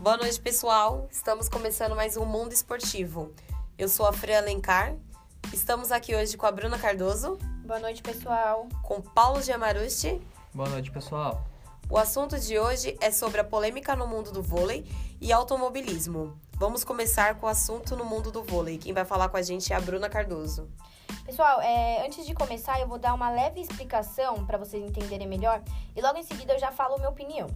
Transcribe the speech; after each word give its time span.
Boa 0.00 0.16
noite, 0.16 0.40
pessoal. 0.40 1.06
Estamos 1.10 1.46
começando 1.46 1.94
mais 1.94 2.16
um 2.16 2.24
Mundo 2.24 2.54
Esportivo. 2.54 3.34
Eu 3.76 3.86
sou 3.86 4.06
a 4.06 4.12
Freya 4.14 4.38
Alencar. 4.38 4.96
Estamos 5.52 5.92
aqui 5.92 6.16
hoje 6.16 6.38
com 6.38 6.46
a 6.46 6.50
Bruna 6.50 6.78
Cardoso, 6.78 7.36
Boa 7.66 7.78
noite, 7.78 8.02
pessoal. 8.02 8.66
com 8.82 9.02
Paulo 9.02 9.42
Giamarusti. 9.42 10.18
Boa 10.54 10.70
noite, 10.70 10.90
pessoal. 10.90 11.44
O 11.90 11.98
assunto 11.98 12.40
de 12.40 12.58
hoje 12.58 12.96
é 12.98 13.10
sobre 13.10 13.42
a 13.42 13.44
polêmica 13.44 13.94
no 13.94 14.06
mundo 14.06 14.32
do 14.32 14.42
vôlei 14.42 14.86
e 15.20 15.34
automobilismo. 15.34 16.34
Vamos 16.54 16.82
começar 16.82 17.34
com 17.34 17.44
o 17.44 17.48
assunto 17.50 17.94
no 17.94 18.06
mundo 18.06 18.32
do 18.32 18.42
vôlei. 18.42 18.78
Quem 18.78 18.94
vai 18.94 19.04
falar 19.04 19.28
com 19.28 19.36
a 19.36 19.42
gente 19.42 19.70
é 19.70 19.76
a 19.76 19.80
Bruna 19.82 20.08
Cardoso. 20.08 20.66
Pessoal, 21.26 21.60
é, 21.60 22.06
antes 22.06 22.24
de 22.24 22.32
começar, 22.32 22.80
eu 22.80 22.88
vou 22.88 22.98
dar 22.98 23.12
uma 23.12 23.28
leve 23.28 23.60
explicação 23.60 24.46
para 24.46 24.56
vocês 24.56 24.82
entenderem 24.82 25.28
melhor 25.28 25.62
e 25.94 26.00
logo 26.00 26.18
em 26.18 26.22
seguida 26.22 26.54
eu 26.54 26.58
já 26.58 26.72
falo 26.72 26.94
a 26.94 26.96
minha 26.96 27.10
opinião. 27.10 27.48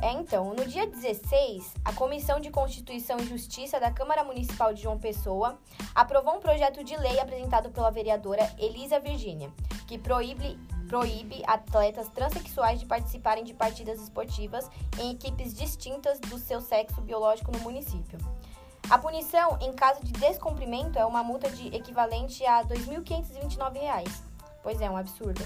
É, 0.00 0.12
então, 0.12 0.52
no 0.52 0.64
dia 0.66 0.86
16, 0.86 1.74
a 1.84 1.92
Comissão 1.92 2.38
de 2.38 2.50
Constituição 2.50 3.18
e 3.18 3.26
Justiça 3.26 3.80
da 3.80 3.90
Câmara 3.90 4.22
Municipal 4.22 4.74
de 4.74 4.82
João 4.82 4.98
Pessoa 4.98 5.58
aprovou 5.94 6.36
um 6.36 6.40
projeto 6.40 6.84
de 6.84 6.94
lei 6.96 7.18
apresentado 7.18 7.70
pela 7.70 7.90
vereadora 7.90 8.54
Elisa 8.58 9.00
Virgínia, 9.00 9.50
que 9.86 9.96
proíbe, 9.96 10.58
proíbe 10.86 11.42
atletas 11.46 12.08
transexuais 12.08 12.78
de 12.78 12.84
participarem 12.84 13.42
de 13.42 13.54
partidas 13.54 13.98
esportivas 14.00 14.70
em 14.98 15.12
equipes 15.12 15.54
distintas 15.54 16.20
do 16.20 16.38
seu 16.38 16.60
sexo 16.60 17.00
biológico 17.00 17.50
no 17.50 17.60
município. 17.60 18.18
A 18.90 18.98
punição, 18.98 19.58
em 19.60 19.72
caso 19.72 20.04
de 20.04 20.12
descumprimento, 20.12 20.98
é 20.98 21.06
uma 21.06 21.24
multa 21.24 21.50
de 21.50 21.74
equivalente 21.74 22.44
a 22.44 22.62
2.529 22.64 23.80
reais. 23.80 24.22
Pois 24.62 24.80
é, 24.80 24.90
um 24.90 24.96
absurdo. 24.96 25.42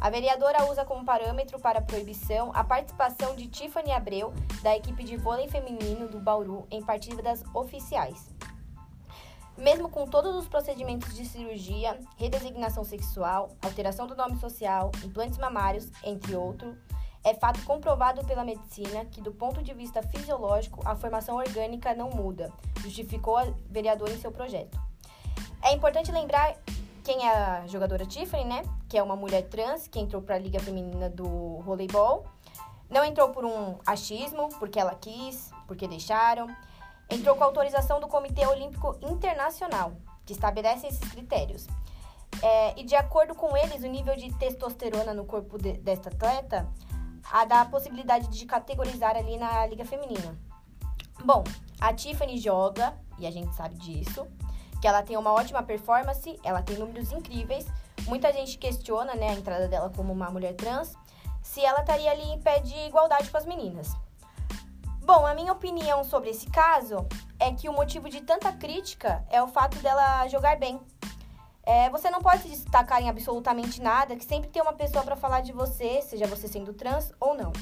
A 0.00 0.10
vereadora 0.10 0.70
usa 0.70 0.84
como 0.84 1.04
parâmetro 1.04 1.58
para 1.58 1.80
a 1.80 1.82
proibição 1.82 2.52
a 2.54 2.62
participação 2.62 3.34
de 3.34 3.48
Tiffany 3.48 3.90
Abreu, 3.90 4.32
da 4.62 4.76
equipe 4.76 5.02
de 5.02 5.16
vôlei 5.16 5.48
feminino 5.48 6.08
do 6.08 6.20
Bauru, 6.20 6.68
em 6.70 6.80
partidas 6.80 7.42
oficiais. 7.52 8.32
Mesmo 9.56 9.88
com 9.88 10.06
todos 10.06 10.36
os 10.36 10.46
procedimentos 10.46 11.16
de 11.16 11.24
cirurgia, 11.24 11.98
redesignação 12.16 12.84
sexual, 12.84 13.50
alteração 13.60 14.06
do 14.06 14.14
nome 14.14 14.36
social, 14.36 14.92
implantes 15.04 15.36
mamários, 15.36 15.90
entre 16.04 16.36
outros, 16.36 16.76
é 17.24 17.34
fato 17.34 17.60
comprovado 17.64 18.24
pela 18.24 18.44
medicina 18.44 19.04
que, 19.06 19.20
do 19.20 19.32
ponto 19.32 19.64
de 19.64 19.74
vista 19.74 20.00
fisiológico, 20.00 20.80
a 20.84 20.94
formação 20.94 21.34
orgânica 21.34 21.92
não 21.92 22.10
muda, 22.10 22.52
justificou 22.82 23.36
a 23.36 23.52
vereadora 23.68 24.12
em 24.12 24.20
seu 24.20 24.30
projeto. 24.30 24.80
É 25.60 25.74
importante 25.74 26.12
lembrar 26.12 26.56
quem 27.08 27.26
é 27.26 27.32
a 27.32 27.66
jogadora 27.66 28.04
Tiffany, 28.04 28.44
né? 28.44 28.62
Que 28.86 28.98
é 28.98 29.02
uma 29.02 29.16
mulher 29.16 29.48
trans 29.48 29.88
que 29.88 29.98
entrou 29.98 30.20
para 30.20 30.34
a 30.34 30.38
Liga 30.38 30.60
Feminina 30.60 31.08
do 31.08 31.58
Voleibol. 31.60 32.26
Não 32.90 33.02
entrou 33.02 33.30
por 33.30 33.46
um 33.46 33.78
achismo, 33.86 34.50
porque 34.58 34.78
ela 34.78 34.94
quis, 34.94 35.50
porque 35.66 35.88
deixaram. 35.88 36.54
Entrou 37.08 37.34
com 37.34 37.44
autorização 37.44 37.98
do 37.98 38.08
Comitê 38.08 38.46
Olímpico 38.46 38.94
Internacional, 39.00 39.92
que 40.26 40.34
estabelece 40.34 40.86
esses 40.86 41.08
critérios. 41.08 41.66
É, 42.42 42.78
e 42.78 42.84
de 42.84 42.94
acordo 42.94 43.34
com 43.34 43.56
eles, 43.56 43.82
o 43.82 43.86
nível 43.86 44.14
de 44.14 44.30
testosterona 44.34 45.14
no 45.14 45.24
corpo 45.24 45.56
de, 45.56 45.78
desta 45.78 46.10
atleta 46.10 46.68
a 47.32 47.46
dá 47.46 47.62
a 47.62 47.64
possibilidade 47.64 48.28
de 48.28 48.44
categorizar 48.44 49.16
ali 49.16 49.38
na 49.38 49.66
Liga 49.66 49.86
Feminina. 49.86 50.38
Bom, 51.24 51.42
a 51.80 51.90
Tiffany 51.94 52.36
joga, 52.36 52.94
e 53.18 53.26
a 53.26 53.30
gente 53.30 53.54
sabe 53.54 53.76
disso, 53.76 54.28
que 54.80 54.86
ela 54.86 55.02
tem 55.02 55.16
uma 55.16 55.32
ótima 55.32 55.62
performance, 55.62 56.38
ela 56.42 56.62
tem 56.62 56.76
números 56.76 57.12
incríveis. 57.12 57.66
Muita 58.06 58.32
gente 58.32 58.58
questiona 58.58 59.14
né, 59.14 59.30
a 59.30 59.34
entrada 59.34 59.68
dela 59.68 59.90
como 59.94 60.12
uma 60.12 60.30
mulher 60.30 60.54
trans, 60.54 60.94
se 61.42 61.64
ela 61.64 61.80
estaria 61.80 62.10
ali 62.10 62.30
em 62.30 62.40
pé 62.40 62.60
de 62.60 62.74
igualdade 62.86 63.30
com 63.30 63.36
as 63.36 63.46
meninas. 63.46 63.94
Bom, 65.02 65.26
a 65.26 65.34
minha 65.34 65.52
opinião 65.52 66.04
sobre 66.04 66.30
esse 66.30 66.46
caso 66.50 67.06
é 67.40 67.52
que 67.52 67.68
o 67.68 67.72
motivo 67.72 68.10
de 68.10 68.20
tanta 68.20 68.52
crítica 68.52 69.24
é 69.30 69.42
o 69.42 69.48
fato 69.48 69.78
dela 69.78 70.28
jogar 70.28 70.58
bem. 70.58 70.78
É, 71.62 71.90
você 71.90 72.10
não 72.10 72.20
pode 72.20 72.42
se 72.42 72.48
destacar 72.48 73.02
em 73.02 73.08
absolutamente 73.08 73.80
nada, 73.80 74.16
que 74.16 74.24
sempre 74.24 74.50
tem 74.50 74.60
uma 74.60 74.72
pessoa 74.72 75.04
para 75.04 75.16
falar 75.16 75.40
de 75.40 75.52
você, 75.52 76.00
seja 76.02 76.26
você 76.26 76.48
sendo 76.48 76.72
trans 76.72 77.12
ou 77.20 77.34
não. 77.34 77.52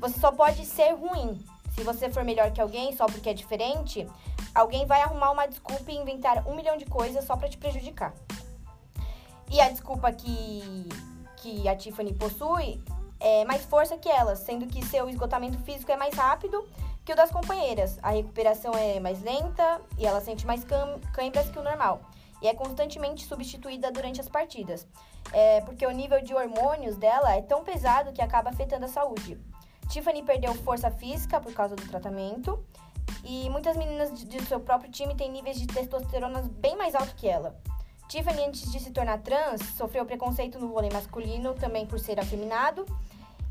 Você 0.00 0.18
só 0.18 0.32
pode 0.32 0.64
ser 0.64 0.92
ruim. 0.94 1.44
Se 1.74 1.82
você 1.82 2.10
for 2.10 2.24
melhor 2.24 2.50
que 2.50 2.60
alguém 2.60 2.94
só 2.94 3.06
porque 3.06 3.30
é 3.30 3.34
diferente, 3.34 4.06
alguém 4.54 4.86
vai 4.86 5.00
arrumar 5.02 5.30
uma 5.30 5.46
desculpa 5.46 5.90
e 5.90 5.96
inventar 5.96 6.46
um 6.46 6.54
milhão 6.54 6.76
de 6.76 6.84
coisas 6.84 7.24
só 7.24 7.36
para 7.36 7.48
te 7.48 7.56
prejudicar. 7.56 8.12
E 9.50 9.60
a 9.60 9.68
desculpa 9.68 10.12
que, 10.12 10.88
que 11.36 11.68
a 11.68 11.74
Tiffany 11.74 12.14
possui 12.14 12.80
é 13.18 13.44
mais 13.44 13.64
força 13.64 13.98
que 13.98 14.08
ela, 14.08 14.36
sendo 14.36 14.66
que 14.66 14.84
seu 14.84 15.08
esgotamento 15.08 15.58
físico 15.58 15.92
é 15.92 15.96
mais 15.96 16.14
rápido 16.14 16.66
que 17.04 17.12
o 17.12 17.16
das 17.16 17.30
companheiras. 17.30 17.98
A 18.02 18.10
recuperação 18.10 18.72
é 18.74 19.00
mais 19.00 19.22
lenta 19.22 19.80
e 19.98 20.06
ela 20.06 20.20
sente 20.20 20.46
mais 20.46 20.64
câimbras 21.12 21.50
que 21.50 21.58
o 21.58 21.62
normal. 21.62 22.00
E 22.40 22.48
é 22.48 22.54
constantemente 22.54 23.26
substituída 23.26 23.90
durante 23.90 24.20
as 24.20 24.28
partidas. 24.28 24.86
É 25.32 25.60
porque 25.60 25.86
o 25.86 25.90
nível 25.90 26.22
de 26.22 26.34
hormônios 26.34 26.96
dela 26.96 27.34
é 27.34 27.42
tão 27.42 27.62
pesado 27.62 28.12
que 28.12 28.22
acaba 28.22 28.50
afetando 28.50 28.86
a 28.86 28.88
saúde. 28.88 29.38
Tiffany 29.90 30.22
perdeu 30.22 30.54
força 30.54 30.88
física 30.88 31.40
por 31.40 31.52
causa 31.52 31.74
do 31.74 31.86
tratamento. 31.88 32.64
E 33.24 33.50
muitas 33.50 33.76
meninas 33.76 34.12
de 34.12 34.42
seu 34.44 34.60
próprio 34.60 34.90
time 34.90 35.14
têm 35.14 35.30
níveis 35.30 35.58
de 35.58 35.66
testosterona 35.66 36.42
bem 36.42 36.76
mais 36.76 36.94
altos 36.94 37.12
que 37.14 37.28
ela. 37.28 37.60
Tiffany, 38.08 38.44
antes 38.44 38.70
de 38.70 38.80
se 38.80 38.92
tornar 38.92 39.18
trans, 39.18 39.60
sofreu 39.76 40.06
preconceito 40.06 40.58
no 40.58 40.68
vôlei 40.68 40.90
masculino, 40.90 41.54
também 41.54 41.86
por 41.86 41.98
ser 41.98 42.18
afeminado. 42.18 42.86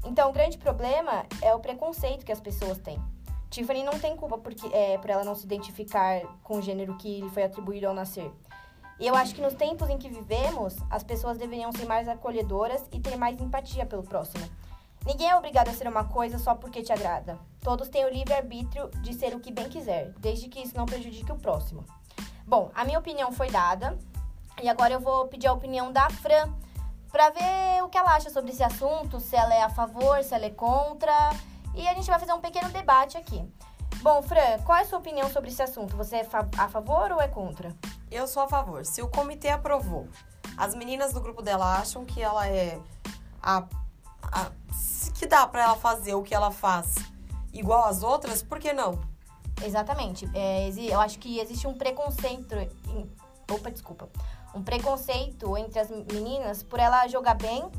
Então, 0.04 0.30
o 0.30 0.34
grande 0.34 0.58
problema 0.58 1.26
é 1.42 1.54
o 1.54 1.60
preconceito 1.60 2.26
que 2.26 2.32
as 2.32 2.40
pessoas 2.40 2.78
têm. 2.80 3.00
Tiffany 3.50 3.84
não 3.84 4.00
tem 4.00 4.16
culpa 4.16 4.38
porque, 4.38 4.68
é, 4.74 4.98
por 4.98 5.10
ela 5.10 5.24
não 5.24 5.36
se 5.36 5.46
identificar 5.46 6.22
com 6.44 6.58
o 6.58 6.62
gênero 6.62 6.96
que 6.98 7.22
lhe 7.22 7.30
foi 7.30 7.44
atribuído 7.44 7.88
ao 7.88 7.94
nascer. 7.94 8.32
E 9.00 9.08
eu 9.08 9.16
acho 9.16 9.34
que 9.34 9.42
nos 9.42 9.54
tempos 9.54 9.90
em 9.90 9.98
que 9.98 10.10
vivemos, 10.10 10.76
as 10.90 11.04
pessoas 11.04 11.38
deveriam 11.38 11.72
ser 11.72 11.86
mais 11.86 12.08
acolhedoras 12.08 12.84
e 12.92 13.00
ter 13.00 13.16
mais 13.18 13.40
empatia 13.40 13.86
pelo 13.86 14.04
próximo. 14.04 14.46
Ninguém 15.06 15.30
é 15.30 15.36
obrigado 15.36 15.70
a 15.70 15.74
ser 15.74 15.88
uma 15.88 16.04
coisa 16.04 16.38
só 16.38 16.54
porque 16.56 16.84
te 16.84 16.92
agrada. 16.92 17.40
Todos 17.62 17.90
têm 17.90 18.06
o 18.06 18.10
livre-arbítrio 18.10 18.90
de 19.02 19.14
ser 19.14 19.34
o 19.36 19.40
que 19.40 19.52
bem 19.52 19.70
quiser, 19.70 20.14
desde 20.20 20.48
que 20.48 20.62
isso 20.62 20.76
não 20.76 20.86
prejudique 20.86 21.32
o 21.32 21.38
próximo. 21.38 21.86
Bom, 22.46 22.72
a 22.74 22.84
minha 22.84 23.00
opinião 23.00 23.32
foi 23.32 23.50
dada 23.50 23.98
e 24.62 24.68
agora 24.68 24.94
eu 24.94 25.00
vou 25.00 25.28
pedir 25.28 25.48
a 25.48 25.54
opinião 25.54 25.92
da 25.92 26.10
Fran 26.10 26.54
para 27.12 27.30
ver 27.30 27.84
o 27.84 27.90
que 27.90 27.98
ela 27.98 28.16
acha 28.16 28.30
sobre 28.30 28.52
esse 28.52 28.64
assunto, 28.64 29.20
se 29.20 29.36
ela 29.36 29.54
é 29.54 29.64
a 29.64 29.70
favor, 29.70 30.24
se 30.24 30.34
ela 30.34 30.46
é 30.46 30.50
contra. 30.50 31.14
E 31.76 31.88
a 31.88 31.94
gente 31.94 32.08
vai 32.08 32.20
fazer 32.20 32.34
um 32.34 32.42
pequeno 32.42 32.70
debate 32.70 33.18
aqui. 33.18 33.44
Bom, 34.02 34.22
Fran, 34.22 34.60
qual 34.64 34.78
é 34.78 34.82
a 34.82 34.86
sua 34.86 35.00
opinião 35.00 35.30
sobre 35.30 35.50
esse 35.50 35.62
assunto? 35.62 35.98
Você 35.98 36.18
é 36.18 36.28
a 36.58 36.70
favor 36.70 37.12
ou 37.12 37.22
é 37.22 37.28
contra? 37.28 37.76
Eu 38.10 38.28
sou 38.28 38.44
a 38.44 38.48
favor. 38.48 38.86
Se 38.86 39.02
o 39.02 39.08
comitê 39.08 39.50
aprovou, 39.50 40.08
as 40.58 40.74
meninas 40.74 41.14
do 41.14 41.22
grupo 41.22 41.42
dela 41.42 41.78
acham 41.78 42.06
que 42.06 42.22
ela 42.22 42.48
é 42.48 42.80
a, 43.42 43.66
a 44.32 44.52
que 45.20 45.28
dá 45.28 45.46
para 45.46 45.64
ela 45.64 45.76
fazer 45.76 46.14
o 46.14 46.24
que 46.24 46.34
ela 46.34 46.50
faz 46.50 46.96
igual 47.52 47.86
às 47.86 48.04
outras, 48.04 48.42
por 48.42 48.58
que 48.58 48.72
não? 48.72 49.00
Exatamente. 49.62 50.30
É, 50.34 50.70
eu 50.78 51.00
acho 51.00 51.20
que 51.20 51.40
existe 51.40 51.68
um 51.68 51.74
preconceito. 51.74 52.56
Em, 52.56 53.12
opa, 53.52 53.70
desculpa. 53.70 54.10
Um 54.56 54.64
preconceito 54.64 55.58
entre 55.58 55.80
as 55.80 55.90
meninas 55.90 56.64
por 56.64 56.80
ela 56.80 57.08
jogar 57.08 57.36
bem 57.36 57.70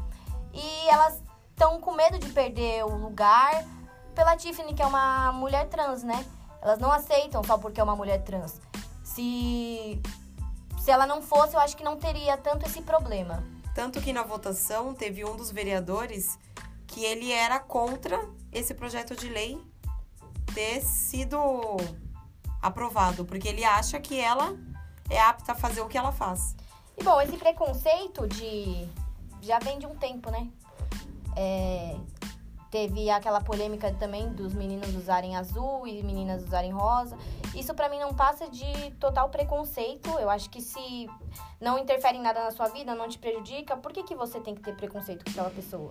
e 0.53 0.89
elas 0.89 1.22
estão 1.50 1.81
com 1.81 1.93
medo 1.93 2.19
de 2.19 2.28
perder 2.28 2.84
o 2.84 2.94
lugar 2.94 3.65
pela 4.15 4.37
Tiffany, 4.37 4.75
que 4.75 4.83
é 4.83 4.87
uma 4.87 5.33
mulher 5.33 5.69
trans, 5.69 6.03
né? 6.03 6.25
Elas 6.60 6.78
não 6.78 6.93
aceitam 6.93 7.43
só 7.43 7.56
porque 7.56 7.81
é 7.81 7.83
uma 7.83 7.97
mulher 7.97 8.22
trans. 8.22 8.60
Se, 9.03 10.00
se 10.78 10.91
ela 10.91 11.06
não 11.06 11.22
fosse, 11.22 11.55
eu 11.55 11.60
acho 11.60 11.77
que 11.77 11.83
não 11.83 11.97
teria 11.97 12.37
tanto 12.37 12.66
esse 12.66 12.83
problema. 12.83 13.43
Tanto 13.75 14.01
que 14.01 14.13
na 14.13 14.23
votação 14.23 14.95
teve 14.95 15.25
um 15.25 15.37
dos 15.37 15.51
vereadores 15.51 16.39
que 16.87 17.05
ele 17.05 17.31
era 17.31 17.61
contra 17.61 18.28
esse 18.53 18.75
projeto 18.75 19.15
de 19.15 19.28
lei 19.28 19.61
ter 20.53 20.81
sido 20.83 21.39
aprovado, 22.61 23.25
porque 23.25 23.49
ele 23.49 23.65
acha 23.65 24.01
que 24.01 24.19
ela 24.19 24.57
é 25.09 25.21
apta 25.21 25.53
a 25.53 25.55
fazer 25.55 25.81
o 25.81 25.89
que 25.89 25.97
ela 25.97 26.13
faz. 26.13 26.57
E 26.99 27.05
bom, 27.05 27.21
esse 27.21 27.37
preconceito 27.37 28.27
de 28.28 28.89
já 29.41 29.59
vem 29.59 29.78
de 29.78 29.87
um 29.87 29.97
tempo, 29.97 30.31
né? 30.31 30.49
É, 31.37 31.97
teve 32.71 33.11
aquela 33.11 33.41
polêmica 33.41 33.93
também 33.95 34.33
dos 34.33 34.55
meninos 34.55 34.95
usarem 34.95 35.37
azul 35.37 35.87
e 35.87 36.03
meninas 36.03 36.45
usarem 36.45 36.71
rosa. 36.71 37.19
Isso 37.55 37.75
para 37.75 37.89
mim 37.89 37.99
não 37.99 38.15
passa 38.15 38.49
de 38.49 38.93
total 38.93 39.28
preconceito. 39.28 40.09
Eu 40.19 40.31
acho 40.31 40.49
que 40.49 40.61
se 40.61 41.09
não 41.61 41.78
interfere 41.78 42.17
em 42.17 42.22
nada 42.22 42.45
na 42.45 42.51
sua 42.51 42.69
vida, 42.69 42.95
não 42.95 43.09
te 43.09 43.19
prejudica, 43.19 43.77
por 43.77 43.93
que, 43.93 44.03
que 44.05 44.15
você 44.15 44.41
tem 44.41 44.55
que 44.55 44.63
ter 44.63 44.75
preconceito 44.75 45.25
com 45.25 45.31
aquela 45.31 45.51
pessoa? 45.51 45.91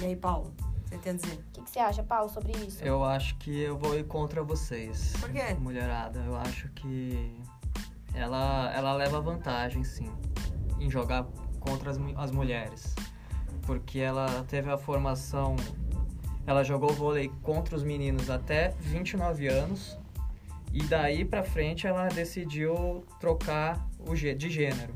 E 0.00 0.04
aí, 0.04 0.16
Paulo? 0.16 0.54
Você 0.84 0.98
tem 0.98 1.12
a 1.12 1.16
dizer? 1.16 1.34
O 1.34 1.52
que, 1.52 1.62
que, 1.62 1.70
você 1.70 1.78
acha, 1.80 2.02
Paulo, 2.02 2.28
sobre 2.28 2.52
isso? 2.52 2.84
Eu 2.84 3.04
acho 3.04 3.36
que 3.38 3.60
eu 3.60 3.76
vou 3.76 3.98
ir 3.98 4.04
contra 4.04 4.42
vocês. 4.42 5.14
Por 5.18 5.32
quê? 5.32 5.54
Mulherada. 5.54 6.20
Eu 6.20 6.36
acho 6.36 6.68
que 6.70 7.34
ela, 8.14 8.72
ela 8.72 8.92
leva 8.94 9.20
vantagem, 9.20 9.82
sim, 9.82 10.10
em 10.78 10.88
jogar 10.88 11.26
contra 11.58 11.90
as, 11.90 11.98
as 12.16 12.30
mulheres. 12.30 12.94
Porque 13.62 13.98
ela 13.98 14.44
teve 14.48 14.70
a 14.70 14.78
formação 14.78 15.56
ela 16.46 16.62
jogou 16.62 16.92
vôlei 16.92 17.30
contra 17.42 17.74
os 17.74 17.82
meninos 17.82 18.30
até 18.30 18.74
29 18.80 19.48
anos. 19.48 19.98
E 20.72 20.82
daí 20.84 21.24
pra 21.24 21.42
frente 21.42 21.86
ela 21.86 22.06
decidiu 22.08 23.04
trocar 23.18 23.88
o 23.98 24.14
de 24.14 24.50
gênero. 24.50 24.94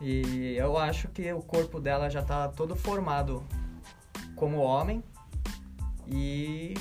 E 0.00 0.54
eu 0.56 0.76
acho 0.76 1.08
que 1.08 1.32
o 1.32 1.40
corpo 1.40 1.80
dela 1.80 2.08
já 2.08 2.22
tá 2.22 2.48
todo 2.48 2.76
formado 2.76 3.42
como 4.36 4.58
homem 4.58 5.02
e, 6.06 6.74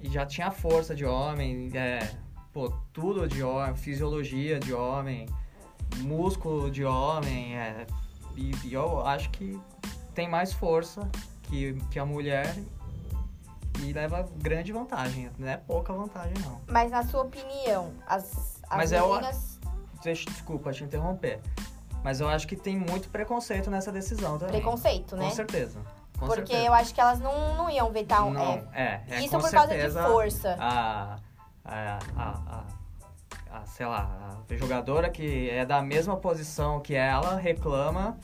e 0.00 0.08
já 0.08 0.24
tinha 0.24 0.50
força 0.50 0.94
de 0.94 1.04
homem, 1.04 1.70
é, 1.74 2.08
pô, 2.52 2.72
tudo 2.92 3.26
de 3.26 3.42
homem, 3.42 3.74
fisiologia 3.74 4.60
de 4.60 4.72
homem, 4.72 5.26
músculo 5.98 6.70
de 6.70 6.84
homem, 6.84 7.56
é, 7.56 7.86
e, 8.36 8.52
e 8.64 8.74
eu 8.74 9.04
acho 9.04 9.30
que 9.30 9.58
tem 10.14 10.28
mais 10.28 10.52
força 10.52 11.08
que, 11.42 11.74
que 11.90 11.98
a 11.98 12.06
mulher 12.06 12.56
e 13.82 13.92
leva 13.92 14.28
grande 14.36 14.72
vantagem, 14.72 15.30
não 15.38 15.48
é 15.48 15.56
pouca 15.56 15.92
vantagem 15.92 16.34
não. 16.44 16.60
Mas 16.68 16.90
na 16.90 17.02
sua 17.04 17.22
opinião, 17.22 17.92
as, 18.06 18.60
as 18.68 18.76
Mas 18.76 18.92
é 18.92 19.02
o- 19.02 19.08
meninas. 19.10 19.60
Desculpa 20.02 20.72
te 20.72 20.82
interromper, 20.82 21.38
mas 22.02 22.20
eu 22.20 22.28
acho 22.28 22.46
que 22.48 22.56
tem 22.56 22.76
muito 22.76 23.08
preconceito 23.08 23.70
nessa 23.70 23.92
decisão 23.92 24.36
também. 24.36 24.60
Preconceito, 24.60 25.16
né? 25.16 25.24
Com 25.26 25.30
certeza. 25.30 25.78
Com 26.18 26.26
Porque 26.26 26.46
certeza. 26.52 26.66
eu 26.66 26.74
acho 26.74 26.92
que 26.94 27.00
elas 27.00 27.20
não, 27.20 27.54
não 27.56 27.70
iam 27.70 27.90
vetar 27.92 28.24
um. 28.26 28.30
Não, 28.32 28.66
é, 28.72 28.82
é, 28.82 29.02
é, 29.08 29.20
isso 29.20 29.38
por 29.38 29.48
causa 29.50 29.72
de 29.76 29.90
força. 29.90 30.56
A, 30.58 31.18
a, 31.64 31.98
a, 32.16 32.64
a, 33.52 33.64
sei 33.66 33.86
lá, 33.86 34.38
a 34.50 34.56
jogadora 34.56 35.08
que 35.08 35.48
é 35.50 35.64
da 35.64 35.80
mesma 35.80 36.16
posição 36.16 36.80
que 36.80 36.94
ela 36.94 37.36
reclama 37.36 38.18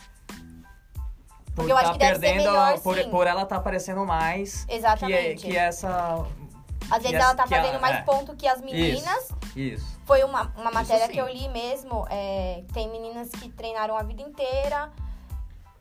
por 1.59 1.67
Porque 1.67 1.73
eu 1.73 1.77
acho 1.77 1.87
tá 1.87 1.93
que 1.93 1.99
deve 1.99 2.15
ser 2.15 2.21
perdendo, 2.21 2.51
melhor, 2.51 2.81
por, 2.81 3.05
por 3.11 3.27
ela 3.27 3.45
tá 3.45 3.57
aparecendo 3.57 4.07
mais 4.07 4.65
que, 4.65 4.75
Exatamente. 4.75 5.47
que 5.47 5.57
essa... 5.57 6.25
Às 6.91 7.03
vezes 7.03 7.19
que 7.19 7.23
ela 7.23 7.35
tá 7.35 7.43
que 7.43 7.55
fazendo 7.55 7.81
mais 7.81 7.97
é. 7.97 8.01
ponto 8.03 8.35
que 8.35 8.47
as 8.47 8.63
meninas. 8.63 9.29
Isso. 9.55 10.01
Foi 10.07 10.25
uma, 10.25 10.53
uma 10.57 10.71
matéria 10.71 11.07
que 11.09 11.19
eu 11.19 11.29
li 11.29 11.49
mesmo. 11.49 12.07
é, 12.09 12.63
tem 12.73 12.89
meninas 12.89 13.29
que 13.29 13.51
treinaram 13.51 13.97
a 13.97 14.03
vida 14.03 14.23
inteira 14.23 14.91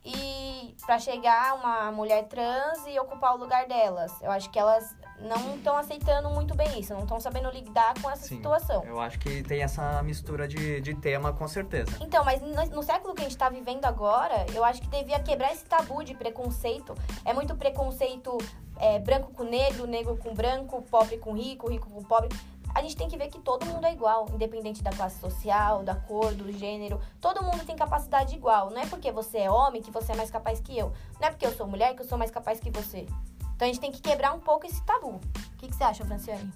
e 0.04 0.76
pra 0.86 1.00
chegar 1.00 1.54
uma 1.56 1.92
mulher 1.92 2.24
trans 2.24 2.80
e 2.88 3.00
ocupar 3.00 3.36
o 3.36 3.38
lugar 3.38 3.68
delas. 3.68 4.12
Eu 4.22 4.32
acho 4.32 4.50
que 4.50 4.60
elas 4.60 4.96
não 5.20 5.56
estão 5.56 5.76
aceitando 5.76 6.30
muito 6.30 6.56
bem 6.56 6.80
isso, 6.80 6.94
não 6.94 7.04
estão 7.04 7.20
sabendo 7.20 7.50
lidar 7.50 7.94
com 8.02 8.10
essa 8.10 8.28
Sim. 8.28 8.36
situação. 8.36 8.84
Eu 8.84 9.00
acho 9.00 9.20
que 9.20 9.42
tem 9.44 9.64
essa 9.64 10.02
mistura 10.04 10.48
de, 10.48 10.80
de 10.82 10.94
tema 10.96 11.34
com 11.34 11.48
certeza. 11.48 11.92
Então, 12.02 12.24
mas 12.24 12.42
no, 12.42 12.76
no 12.76 12.84
século 12.84 13.14
que 13.14 13.22
a 13.22 13.24
gente 13.24 13.38
tá 13.38 13.50
vivendo 13.50 13.86
agora, 13.86 14.46
eu 14.54 14.64
acho 14.64 14.82
que 14.82 14.88
devia 14.88 15.20
quebrar 15.20 15.52
esse 15.52 15.66
tabu 15.66 16.04
de 16.04 16.14
preconceito. 16.14 16.94
É 17.26 17.34
muito 17.34 17.56
preconceito 17.56 18.38
é, 18.80 19.00
branco 19.00 19.32
com 19.34 19.44
negro, 19.44 19.88
negro 19.88 20.18
com 20.18 20.34
branco, 20.34 20.82
pobre 20.84 21.18
com 21.18 21.34
rico, 21.34 21.70
rico 21.70 21.90
com 21.90 22.04
pobre. 22.04 22.30
A 22.76 22.82
gente 22.82 22.96
tem 22.96 23.08
que 23.08 23.18
ver 23.18 23.30
que 23.30 23.40
todo 23.40 23.66
mundo 23.66 23.86
é 23.86 23.94
igual, 23.94 24.28
independente 24.32 24.84
da 24.84 24.92
classe 24.92 25.20
social, 25.20 25.84
da 25.84 25.96
cor, 25.96 26.34
do 26.36 26.52
gênero. 26.52 27.00
Todo 27.20 27.42
mundo 27.42 27.66
tem 27.66 27.76
capacidade 27.76 28.36
igual. 28.36 28.70
Não 28.70 28.80
é 28.80 28.86
porque 28.86 29.12
você 29.12 29.40
é 29.40 29.50
homem 29.50 29.82
que 29.82 29.90
você 29.90 30.12
é 30.12 30.16
mais 30.16 30.30
capaz 30.30 30.60
que 30.60 30.78
eu. 30.78 30.94
Não 31.20 31.28
é 31.28 31.32
porque 31.32 31.46
eu 31.46 31.54
sou 31.54 31.66
mulher 31.66 31.96
que 31.96 32.04
eu 32.04 32.06
sou 32.06 32.20
mais 32.20 32.30
capaz 32.30 32.60
que 32.60 32.70
você. 32.70 33.08
Então 33.58 33.68
a 33.68 33.72
gente 33.72 33.82
tem 33.82 33.92
que 33.92 34.00
quebrar 34.00 34.34
um 34.34 34.40
pouco 34.40 34.68
esse 34.68 34.80
tabu. 34.84 35.16
O 35.16 35.58
que, 35.58 35.68
que 35.68 35.76
você 35.76 35.84
acha, 35.84 36.06
Franciane? 36.06 36.54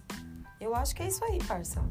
Eu 0.59 0.75
acho 0.75 0.95
que 0.95 1.01
é 1.01 1.07
isso 1.07 1.25
aí, 1.25 1.43
parça. 1.43 1.83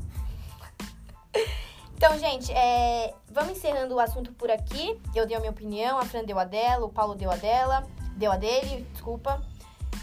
Então, 2.01 2.19
gente, 2.19 2.51
é, 2.53 3.15
vamos 3.31 3.59
encerrando 3.59 3.95
o 3.95 4.01
assunto 4.01 4.33
por 4.33 4.51
aqui. 4.51 4.99
Eu 5.15 5.27
dei 5.27 5.37
a 5.37 5.39
minha 5.39 5.53
opinião, 5.53 5.99
a 5.99 6.05
Fran 6.07 6.25
deu 6.25 6.39
a 6.39 6.45
dela, 6.45 6.87
o 6.87 6.89
Paulo 6.89 7.15
deu 7.15 7.31
a 7.31 7.37
dela, 7.37 7.87
deu 8.17 8.33
a 8.33 8.39
dele, 8.39 8.89
desculpa. 8.91 9.39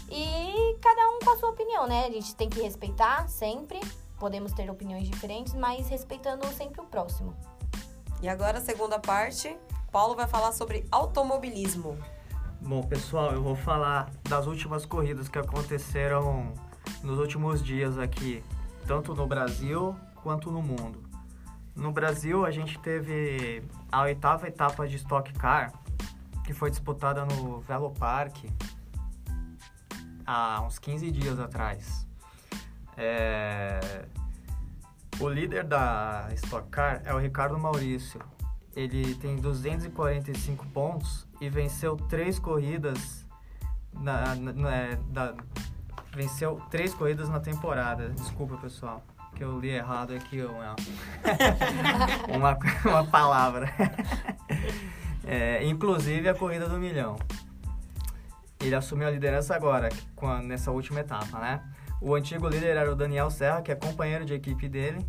E 0.08 0.78
cada 0.80 1.08
um 1.08 1.18
com 1.18 1.30
a 1.30 1.36
sua 1.36 1.50
opinião, 1.50 1.88
né? 1.88 2.06
A 2.06 2.10
gente 2.12 2.36
tem 2.36 2.48
que 2.48 2.62
respeitar 2.62 3.28
sempre. 3.28 3.80
Podemos 4.16 4.52
ter 4.52 4.70
opiniões 4.70 5.10
diferentes, 5.10 5.54
mas 5.54 5.88
respeitando 5.88 6.46
sempre 6.52 6.80
o 6.80 6.84
próximo. 6.84 7.34
E 8.22 8.28
agora, 8.28 8.58
a 8.58 8.60
segunda 8.60 9.00
parte, 9.00 9.58
Paulo 9.90 10.14
vai 10.14 10.28
falar 10.28 10.52
sobre 10.52 10.86
automobilismo. 10.92 11.98
Bom, 12.60 12.82
pessoal, 12.82 13.32
eu 13.32 13.42
vou 13.42 13.54
falar 13.54 14.10
das 14.28 14.46
últimas 14.46 14.84
corridas 14.84 15.28
que 15.28 15.38
aconteceram 15.38 16.52
nos 17.02 17.18
últimos 17.18 17.62
dias 17.62 17.96
aqui, 17.96 18.44
tanto 18.86 19.14
no 19.14 19.26
Brasil 19.26 19.96
quanto 20.16 20.50
no 20.50 20.60
mundo. 20.60 21.02
No 21.74 21.92
Brasil, 21.92 22.44
a 22.44 22.50
gente 22.50 22.78
teve 22.80 23.62
a 23.90 24.02
oitava 24.02 24.48
etapa 24.48 24.86
de 24.86 24.96
Stock 24.96 25.32
Car, 25.34 25.72
que 26.44 26.52
foi 26.52 26.68
disputada 26.70 27.24
no 27.24 27.60
Velo 27.60 27.90
Park 27.92 28.44
há 30.26 30.60
uns 30.62 30.78
15 30.78 31.10
dias 31.10 31.38
atrás. 31.38 32.06
É, 32.96 34.04
O 35.20 35.28
líder 35.28 35.64
da 35.64 36.28
Stock 36.34 36.68
Car 36.68 37.02
é 37.04 37.14
o 37.14 37.18
Ricardo 37.18 37.58
Maurício. 37.58 38.20
Ele 38.76 39.14
tem 39.16 39.36
245 39.36 40.66
pontos 40.68 41.26
e 41.40 41.48
venceu 41.48 41.96
três 41.96 42.38
corridas 42.38 43.26
na, 43.92 44.34
na- 44.36 44.52
na- 44.52 44.74
é, 44.76 44.96
da- 45.08 45.34
venceu 46.14 46.60
três 46.70 46.94
corridas 46.94 47.28
na 47.28 47.40
temporada. 47.40 48.10
Desculpa, 48.10 48.56
pessoal, 48.56 49.02
que 49.34 49.42
eu 49.42 49.58
li 49.58 49.70
errado 49.70 50.14
aqui 50.14 50.42
uma, 50.42 50.76
uma, 52.36 52.58
uma 52.90 53.04
palavra. 53.06 53.68
É, 55.30 55.62
inclusive 55.66 56.26
a 56.26 56.34
corrida 56.34 56.66
do 56.70 56.78
milhão. 56.78 57.18
Ele 58.58 58.74
assumiu 58.74 59.06
a 59.06 59.10
liderança 59.10 59.54
agora, 59.54 59.90
a- 60.22 60.40
nessa 60.40 60.70
última 60.70 61.00
etapa, 61.00 61.38
né? 61.38 61.62
O 62.00 62.14
antigo 62.14 62.48
líder 62.48 62.78
era 62.78 62.90
o 62.90 62.94
Daniel 62.96 63.28
Serra, 63.30 63.60
que 63.60 63.70
é 63.70 63.74
companheiro 63.74 64.24
de 64.24 64.32
equipe 64.32 64.66
dele, 64.70 65.06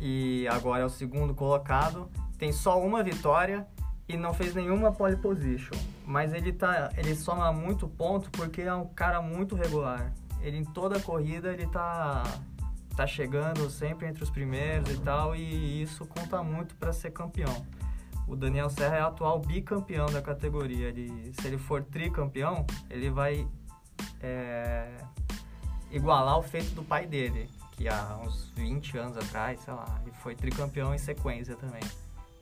e 0.00 0.48
agora 0.50 0.84
é 0.84 0.86
o 0.86 0.88
segundo 0.88 1.34
colocado. 1.34 2.08
Tem 2.38 2.52
só 2.52 2.80
uma 2.80 3.02
vitória 3.02 3.66
e 4.08 4.16
não 4.16 4.32
fez 4.32 4.54
nenhuma 4.54 4.92
pole 4.92 5.16
position. 5.16 5.76
Mas 6.04 6.32
ele, 6.32 6.52
tá, 6.52 6.90
ele 6.96 7.14
soma 7.14 7.52
muito 7.52 7.88
ponto 7.88 8.30
porque 8.30 8.62
é 8.62 8.74
um 8.74 8.86
cara 8.86 9.20
muito 9.20 9.54
regular. 9.56 10.12
Ele 10.40 10.58
em 10.58 10.64
toda 10.64 10.98
a 10.98 11.00
corrida 11.00 11.52
ele 11.52 11.66
tá, 11.66 12.22
tá 12.96 13.06
chegando 13.06 13.68
sempre 13.68 14.06
entre 14.06 14.22
os 14.22 14.30
primeiros 14.30 14.90
e 14.90 14.98
tal, 14.98 15.34
e 15.34 15.82
isso 15.82 16.06
conta 16.06 16.42
muito 16.42 16.74
para 16.76 16.92
ser 16.92 17.10
campeão. 17.10 17.66
O 18.28 18.36
Daniel 18.36 18.68
Serra 18.68 18.96
é 18.96 19.00
atual 19.00 19.40
bicampeão 19.40 20.06
da 20.06 20.20
categoria. 20.20 20.88
Ele, 20.88 21.32
se 21.32 21.46
ele 21.46 21.58
for 21.58 21.82
tricampeão, 21.82 22.66
ele 22.90 23.08
vai 23.10 23.46
é, 24.20 24.88
igualar 25.90 26.38
o 26.38 26.42
feito 26.42 26.74
do 26.74 26.82
pai 26.82 27.06
dele, 27.06 27.48
que 27.72 27.88
há 27.88 28.18
uns 28.24 28.50
20 28.56 28.98
anos 28.98 29.16
atrás, 29.16 29.60
sei 29.60 29.74
lá, 29.74 30.00
ele 30.02 30.12
foi 30.22 30.34
tricampeão 30.34 30.94
em 30.94 30.98
sequência 30.98 31.56
também. 31.56 31.82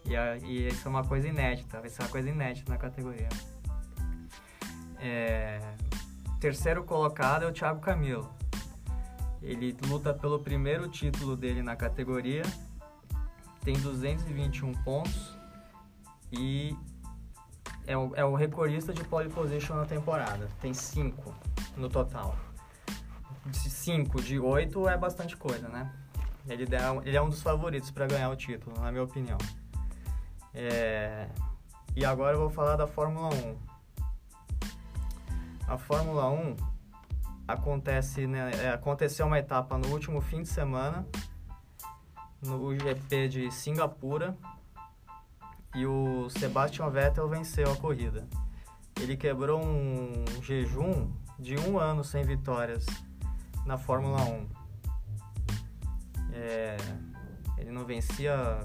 E, 0.06 0.16
a- 0.16 0.36
e 0.38 0.68
isso 0.68 0.86
é 0.86 0.90
uma 0.90 1.04
coisa 1.04 1.26
inédita, 1.28 1.80
vai 1.80 1.88
ser 1.88 2.02
uma 2.02 2.08
coisa 2.08 2.28
inédita 2.28 2.70
na 2.72 2.78
categoria. 2.78 3.28
É, 4.98 5.60
terceiro 6.40 6.84
colocado 6.84 7.44
é 7.44 7.46
o 7.46 7.52
Thiago 7.52 7.80
Camilo. 7.80 8.28
Ele 9.42 9.76
luta 9.86 10.14
pelo 10.14 10.38
primeiro 10.38 10.88
título 10.88 11.36
dele 11.36 11.62
na 11.62 11.76
categoria, 11.76 12.42
tem 13.62 13.74
221 13.78 14.72
pontos 14.82 15.36
e 16.32 16.74
é 17.86 17.96
o, 17.96 18.14
é 18.14 18.24
o 18.24 18.34
recordista 18.34 18.92
de 18.92 19.04
pole 19.04 19.28
position 19.28 19.76
na 19.76 19.84
temporada. 19.84 20.48
Tem 20.60 20.72
5 20.72 21.34
no 21.76 21.88
total. 21.88 22.34
5 23.52 24.22
de 24.22 24.38
8 24.38 24.88
é 24.88 24.96
bastante 24.96 25.36
coisa, 25.36 25.68
né? 25.68 25.92
Ele, 26.48 26.66
ele 27.04 27.16
é 27.16 27.20
um 27.22 27.28
dos 27.28 27.42
favoritos 27.42 27.90
para 27.90 28.06
ganhar 28.06 28.30
o 28.30 28.36
título, 28.36 28.78
na 28.80 28.90
minha 28.90 29.04
opinião. 29.04 29.36
É, 30.54 31.28
E 31.96 32.04
agora 32.04 32.36
eu 32.36 32.40
vou 32.40 32.50
falar 32.50 32.76
da 32.76 32.86
Fórmula 32.86 33.28
1. 33.34 33.56
A 35.66 35.78
Fórmula 35.78 36.30
1 36.30 36.56
acontece, 37.46 38.26
né, 38.26 38.50
é, 38.62 38.70
aconteceu 38.70 39.26
uma 39.26 39.38
etapa 39.38 39.76
no 39.78 39.88
último 39.88 40.20
fim 40.20 40.42
de 40.42 40.48
semana, 40.48 41.06
no 42.42 42.74
GP 42.78 43.28
de 43.28 43.50
Singapura, 43.50 44.36
e 45.74 45.86
o 45.86 46.28
Sebastian 46.30 46.90
Vettel 46.90 47.28
venceu 47.28 47.70
a 47.72 47.76
corrida. 47.76 48.28
Ele 49.00 49.16
quebrou 49.16 49.60
um 49.64 50.24
jejum 50.42 51.10
de 51.38 51.56
um 51.58 51.78
ano 51.78 52.04
sem 52.04 52.22
vitórias 52.22 52.86
na 53.66 53.76
Fórmula 53.76 54.22
1. 54.22 54.48
É, 56.32 56.76
ele 57.58 57.70
não 57.70 57.84
vencia 57.84 58.60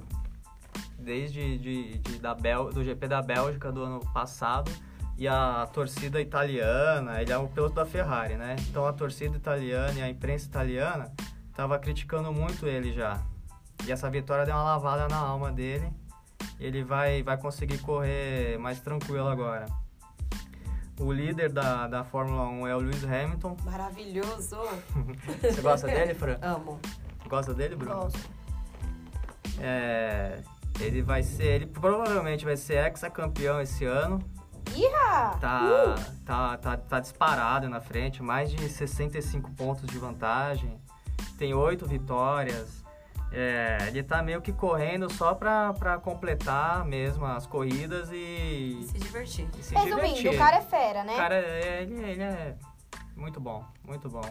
desde 0.99 1.57
de, 1.57 1.97
de- 1.99 2.19
da 2.19 2.33
Bel, 2.35 2.71
do 2.71 2.83
GP 2.83 3.07
da 3.07 3.21
Bélgica 3.21 3.71
do 3.71 3.83
ano 3.83 3.99
passado 4.13 4.71
e 5.17 5.27
a 5.27 5.67
torcida 5.73 6.21
italiana, 6.21 7.21
ele 7.21 7.31
é 7.31 7.37
o 7.37 7.47
piloto 7.47 7.75
da 7.75 7.85
Ferrari, 7.85 8.35
né? 8.35 8.55
Então 8.69 8.85
a 8.85 8.93
torcida 8.93 9.35
italiana 9.35 9.91
e 9.99 10.01
a 10.01 10.09
imprensa 10.09 10.45
italiana 10.47 11.11
tava 11.53 11.77
criticando 11.79 12.31
muito 12.31 12.65
ele 12.67 12.93
já. 12.93 13.21
E 13.85 13.91
essa 13.91 14.09
vitória 14.09 14.45
deu 14.45 14.55
uma 14.55 14.63
lavada 14.63 15.07
na 15.07 15.17
alma 15.17 15.51
dele. 15.51 15.91
Ele 16.59 16.83
vai, 16.83 17.23
vai 17.23 17.37
conseguir 17.37 17.77
correr 17.79 18.57
mais 18.59 18.79
tranquilo 18.81 19.27
agora. 19.27 19.65
O 20.99 21.11
líder 21.13 21.49
da, 21.51 21.87
da 21.87 22.03
Fórmula 22.03 22.47
1 22.49 22.67
é 22.67 22.75
o 22.75 22.79
Lewis 22.79 23.03
Hamilton. 23.05 23.55
Maravilhoso. 23.63 24.57
Você 25.41 25.61
gosta 25.61 25.87
dele, 25.87 26.13
Fran? 26.13 26.37
Amo. 26.41 26.77
Gosta 27.29 27.53
dele, 27.53 27.75
Bruno? 27.77 27.95
Gosto. 28.01 28.19
É, 29.59 30.39
ele 30.79 31.01
vai 31.01 31.23
ser, 31.23 31.45
ele 31.45 31.65
provavelmente 31.65 32.45
vai 32.45 32.55
ser 32.57 32.83
ex-campeão 32.85 33.61
esse 33.61 33.85
ano. 33.85 34.19
Iha! 34.75 35.37
Tá, 35.41 35.95
tá, 36.25 36.57
tá, 36.57 36.77
tá 36.77 36.99
disparado 36.99 37.67
na 37.69 37.81
frente, 37.81 38.21
mais 38.21 38.51
de 38.51 38.69
65 38.69 39.51
pontos 39.51 39.85
de 39.87 39.97
vantagem. 39.97 40.79
Tem 41.37 41.53
oito 41.53 41.85
vitórias. 41.87 42.79
É, 43.31 43.77
ele 43.87 44.01
tá 44.01 44.23
meio 44.23 44.41
que 44.41 44.51
correndo 44.51 45.11
só 45.13 45.35
pra, 45.35 45.71
pra 45.73 45.97
completar 45.99 46.83
mesmo 46.85 47.25
as 47.25 47.45
corridas 47.45 48.09
e, 48.11 48.79
Se 48.87 48.97
divertir. 48.97 49.47
e 49.57 49.61
se 49.63 49.75
Resumindo, 49.75 50.15
divertir. 50.15 50.33
o 50.33 50.37
cara 50.37 50.57
é 50.57 50.61
fera, 50.61 51.03
né? 51.03 51.13
O 51.13 51.17
cara, 51.17 51.35
é- 51.35 51.81
ele, 51.83 51.93
ele 52.03 52.23
é 52.23 52.55
muito 53.15 53.39
bom, 53.39 53.63
muito 53.83 54.09
bom. 54.09 54.21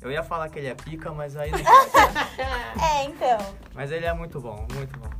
Eu 0.00 0.10
ia 0.12 0.22
falar 0.22 0.48
que 0.50 0.58
ele 0.58 0.68
é 0.68 0.74
pica, 0.74 1.12
mas 1.12 1.36
aí 1.36 1.50
É, 2.80 3.04
então. 3.04 3.38
Mas 3.74 3.90
ele 3.90 4.06
é 4.06 4.12
muito 4.12 4.40
bom, 4.40 4.66
muito 4.72 4.98
bom. 5.00 5.10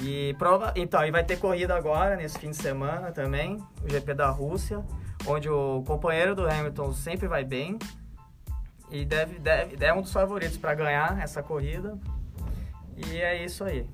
E 0.00 0.34
prova, 0.38 0.72
então, 0.74 1.04
e 1.04 1.10
vai 1.10 1.22
ter 1.22 1.38
corrida 1.38 1.76
agora 1.76 2.16
nesse 2.16 2.38
fim 2.38 2.50
de 2.50 2.56
semana 2.56 3.12
também, 3.12 3.58
o 3.84 3.88
GP 3.88 4.14
da 4.14 4.30
Rússia, 4.30 4.82
onde 5.26 5.50
o 5.50 5.82
companheiro 5.86 6.34
do 6.34 6.48
Hamilton 6.48 6.92
sempre 6.94 7.28
vai 7.28 7.44
bem 7.44 7.78
e 8.90 9.04
deve, 9.04 9.38
deve 9.38 9.84
é 9.84 9.92
um 9.92 10.02
dos 10.02 10.12
favoritos 10.12 10.56
para 10.56 10.74
ganhar 10.74 11.18
essa 11.20 11.42
corrida. 11.42 11.98
E 12.96 13.18
é 13.18 13.42
isso 13.44 13.64
aí. 13.64 13.88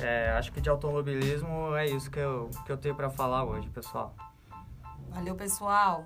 É, 0.00 0.30
acho 0.32 0.52
que 0.52 0.60
de 0.60 0.68
automobilismo 0.68 1.74
é 1.76 1.86
isso 1.86 2.10
que 2.10 2.18
eu, 2.18 2.50
que 2.64 2.72
eu 2.72 2.76
tenho 2.76 2.94
para 2.94 3.10
falar 3.10 3.44
hoje, 3.44 3.68
pessoal. 3.70 4.14
Valeu, 5.10 5.34
pessoal. 5.34 6.04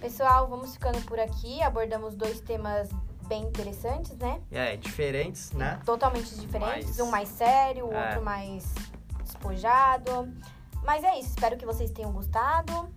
Pessoal, 0.00 0.48
vamos 0.48 0.74
ficando 0.74 1.00
por 1.02 1.18
aqui. 1.18 1.62
Abordamos 1.62 2.16
dois 2.16 2.40
temas 2.40 2.88
bem 3.30 3.44
interessantes, 3.44 4.16
né? 4.18 4.40
É, 4.50 4.76
diferentes, 4.76 5.52
né? 5.52 5.80
Totalmente 5.86 6.34
diferentes. 6.34 6.96
Mais- 6.96 7.00
Um 7.00 7.10
mais 7.12 7.28
sério, 7.28 7.86
o 7.86 7.92
É. 7.94 8.06
outro 8.08 8.24
mais 8.24 8.74
despojado. 9.22 10.34
Mas 10.82 11.04
é 11.04 11.16
isso. 11.16 11.28
Espero 11.28 11.56
que 11.56 11.64
vocês 11.64 11.92
tenham 11.92 12.10
gostado. 12.12 12.92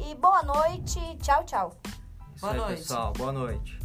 E 0.00 0.14
boa 0.16 0.42
noite. 0.42 0.98
Tchau, 1.22 1.44
tchau. 1.44 1.72
Isso 2.34 2.40
Boa 2.40 2.52
aí, 2.52 2.58
noite. 2.58 2.78
pessoal. 2.80 3.12
Boa 3.12 3.32
noite. 3.32 3.78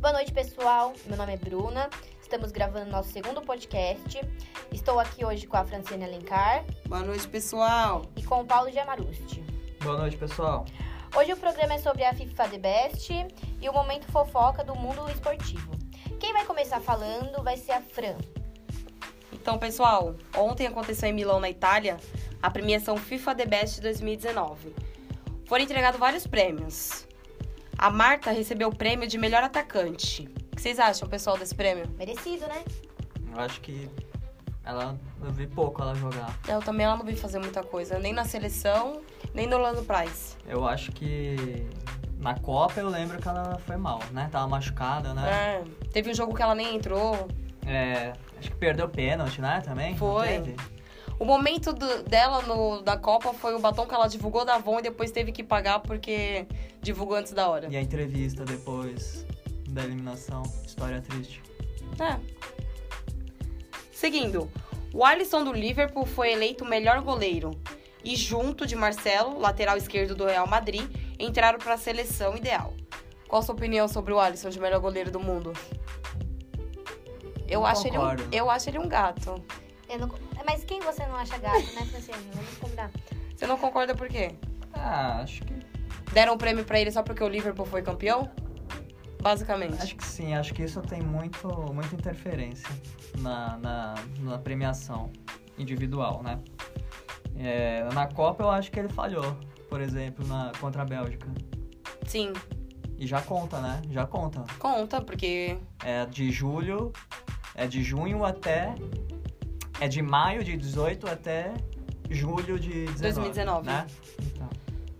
Boa 0.00 0.12
noite, 0.12 0.32
pessoal. 0.32 0.92
Meu 1.06 1.16
nome 1.16 1.34
é 1.34 1.36
Bruna. 1.36 1.88
Estamos 2.20 2.52
gravando 2.52 2.90
nosso 2.90 3.10
segundo 3.10 3.40
podcast. 3.42 4.20
Estou 4.86 5.00
aqui 5.00 5.24
hoje 5.24 5.48
com 5.48 5.56
a 5.56 5.64
Franciane 5.64 6.04
Alencar 6.04 6.64
Boa 6.86 7.02
noite, 7.02 7.26
pessoal. 7.26 8.02
e 8.14 8.22
com 8.22 8.42
o 8.42 8.46
Paulo 8.46 8.70
Giamarusti. 8.70 9.42
Boa 9.82 9.98
noite, 9.98 10.16
pessoal. 10.16 10.64
Hoje 11.16 11.32
o 11.32 11.36
programa 11.36 11.74
é 11.74 11.78
sobre 11.78 12.04
a 12.04 12.14
FIFA 12.14 12.48
The 12.50 12.58
Best 12.58 13.12
e 13.60 13.68
o 13.68 13.72
momento 13.72 14.06
fofoca 14.12 14.62
do 14.62 14.76
mundo 14.76 15.10
esportivo. 15.10 15.72
Quem 16.20 16.32
vai 16.32 16.44
começar 16.44 16.78
falando 16.78 17.42
vai 17.42 17.56
ser 17.56 17.72
a 17.72 17.82
Fran. 17.82 18.16
Então, 19.32 19.58
pessoal, 19.58 20.14
ontem 20.36 20.68
aconteceu 20.68 21.08
em 21.08 21.12
Milão, 21.12 21.40
na 21.40 21.50
Itália, 21.50 21.96
a 22.40 22.48
premiação 22.48 22.96
FIFA 22.96 23.34
The 23.34 23.46
Best 23.46 23.80
2019. 23.80 24.72
Foram 25.46 25.64
entregados 25.64 25.98
vários 25.98 26.28
prêmios. 26.28 27.08
A 27.76 27.90
Marta 27.90 28.30
recebeu 28.30 28.68
o 28.68 28.76
prêmio 28.76 29.08
de 29.08 29.18
melhor 29.18 29.42
atacante. 29.42 30.28
O 30.52 30.54
que 30.54 30.62
vocês 30.62 30.78
acham, 30.78 31.08
pessoal, 31.08 31.36
desse 31.36 31.56
prêmio? 31.56 31.92
Merecido, 31.98 32.46
né? 32.46 32.62
Eu 33.34 33.40
acho 33.40 33.60
que 33.60 33.90
ela 34.66 34.98
eu 35.24 35.30
vi 35.30 35.46
pouco 35.46 35.80
ela 35.80 35.94
jogar. 35.94 36.36
Eu 36.48 36.60
também 36.60 36.84
ela 36.84 36.96
não 36.96 37.04
vi 37.04 37.16
fazer 37.16 37.38
muita 37.38 37.62
coisa, 37.62 37.98
nem 37.98 38.12
na 38.12 38.24
seleção, 38.24 39.00
nem 39.32 39.46
no 39.46 39.56
Orlando 39.56 39.82
Price. 39.84 40.36
Eu 40.46 40.66
acho 40.66 40.92
que 40.92 41.64
na 42.18 42.34
Copa 42.38 42.80
eu 42.80 42.88
lembro 42.88 43.18
que 43.18 43.28
ela 43.28 43.58
foi 43.66 43.76
mal, 43.76 44.00
né? 44.12 44.28
Tava 44.30 44.46
machucada, 44.48 45.14
né? 45.14 45.30
É, 45.30 45.64
teve 45.92 46.10
um 46.10 46.14
jogo 46.14 46.34
que 46.34 46.42
ela 46.42 46.54
nem 46.54 46.74
entrou. 46.76 47.28
É, 47.64 48.12
acho 48.38 48.50
que 48.50 48.56
perdeu 48.56 48.88
pênalti, 48.88 49.40
né? 49.40 49.60
Também? 49.64 49.96
Foi. 49.96 50.54
O 51.18 51.24
momento 51.24 51.72
do- 51.72 52.02
dela 52.02 52.42
no, 52.42 52.82
da 52.82 52.96
Copa 52.96 53.32
foi 53.32 53.54
o 53.54 53.58
batom 53.58 53.86
que 53.86 53.94
ela 53.94 54.06
divulgou 54.06 54.44
da 54.44 54.56
Avon 54.56 54.80
e 54.80 54.82
depois 54.82 55.10
teve 55.10 55.32
que 55.32 55.42
pagar 55.42 55.80
porque 55.80 56.46
divulgou 56.82 57.16
antes 57.16 57.32
da 57.32 57.48
hora. 57.48 57.68
E 57.70 57.76
a 57.76 57.80
entrevista 57.80 58.44
depois 58.44 59.24
da 59.70 59.82
eliminação. 59.82 60.42
História 60.66 61.00
triste. 61.00 61.42
É. 61.98 62.18
Seguindo, 63.96 64.50
o 64.92 65.02
Alisson 65.02 65.42
do 65.42 65.54
Liverpool 65.54 66.04
foi 66.04 66.30
eleito 66.30 66.64
o 66.64 66.68
melhor 66.68 67.00
goleiro. 67.00 67.52
E 68.04 68.14
junto 68.14 68.66
de 68.66 68.76
Marcelo, 68.76 69.38
lateral 69.38 69.74
esquerdo 69.78 70.14
do 70.14 70.26
Real 70.26 70.46
Madrid, 70.46 70.86
entraram 71.18 71.58
para 71.58 71.72
a 71.72 71.78
seleção 71.78 72.36
ideal. 72.36 72.74
Qual 73.26 73.40
a 73.40 73.42
sua 73.42 73.54
opinião 73.54 73.88
sobre 73.88 74.12
o 74.12 74.20
Alisson 74.20 74.50
de 74.50 74.60
melhor 74.60 74.80
goleiro 74.80 75.10
do 75.10 75.18
mundo? 75.18 75.54
Eu 77.48 77.60
Não 77.60 77.66
acho, 77.66 77.86
ele 77.88 77.96
um, 77.96 78.16
eu 78.30 78.50
acho 78.50 78.68
ele 78.68 78.78
um 78.78 78.86
gato. 78.86 79.42
Eu 79.88 79.98
não- 79.98 80.10
Mas 80.44 80.62
quem 80.62 80.78
você 80.80 81.06
não 81.06 81.16
acha 81.16 81.38
gato, 81.38 81.72
né, 81.74 81.86
Franciane? 81.86 82.22
Vamos 82.34 82.58
combinar. 82.58 82.90
Você 83.34 83.46
não 83.46 83.56
concorda 83.56 83.94
por 83.94 84.08
quê? 84.08 84.32
Ah, 84.74 85.22
acho 85.22 85.40
que. 85.42 85.54
Deram 86.12 86.34
o 86.34 86.38
prêmio 86.38 86.66
pra 86.66 86.78
ele 86.78 86.90
só 86.92 87.02
porque 87.02 87.24
o 87.24 87.28
Liverpool 87.28 87.64
foi 87.64 87.80
campeão? 87.80 88.30
Basicamente. 89.30 89.82
Acho 89.82 89.96
que 89.96 90.06
sim, 90.06 90.34
acho 90.34 90.54
que 90.54 90.62
isso 90.62 90.80
tem 90.82 91.02
muito, 91.02 91.48
muita 91.74 91.96
interferência 91.96 92.68
na, 93.18 93.58
na, 93.58 93.94
na 94.20 94.38
premiação 94.38 95.10
individual, 95.58 96.22
né? 96.22 96.38
É, 97.36 97.82
na 97.92 98.06
Copa 98.06 98.44
eu 98.44 98.50
acho 98.50 98.70
que 98.70 98.78
ele 98.78 98.88
falhou, 98.88 99.36
por 99.68 99.80
exemplo, 99.80 100.24
na, 100.28 100.52
contra 100.60 100.82
a 100.82 100.84
Bélgica. 100.84 101.26
Sim, 102.06 102.32
E 102.96 103.04
já 103.04 103.20
conta, 103.20 103.58
né? 103.60 103.82
Já 103.90 104.06
conta. 104.06 104.44
conta, 104.60 105.00
porque 105.00 105.58
É 105.84 106.06
de 106.06 106.30
julho, 106.30 106.92
é 107.56 107.66
de 107.66 107.82
junho 107.82 108.24
até. 108.24 108.76
É 109.80 109.88
de 109.88 110.02
maio 110.02 110.44
de 110.44 110.56
18 110.56 111.04
até 111.08 111.52
julho 112.08 112.60
de 112.60 112.84
19. 112.86 113.00
2019. 113.02 113.66
Né? 113.66 113.86
Então, 114.22 114.48